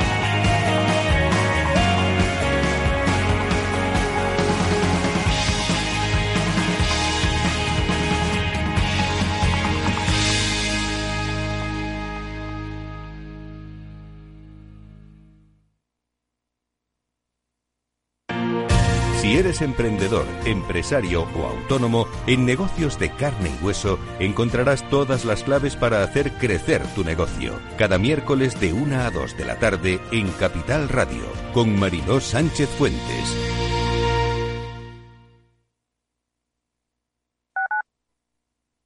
[19.37, 25.77] Eres emprendedor, empresario o autónomo, en negocios de carne y hueso encontrarás todas las claves
[25.77, 27.61] para hacer crecer tu negocio.
[27.77, 31.23] Cada miércoles de 1 a 2 de la tarde en Capital Radio,
[31.53, 33.37] con Mariló Sánchez Fuentes.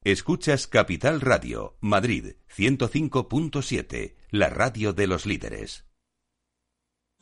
[0.03, 5.90] Escuchas Capital Radio, Madrid 105.7, la radio de los líderes.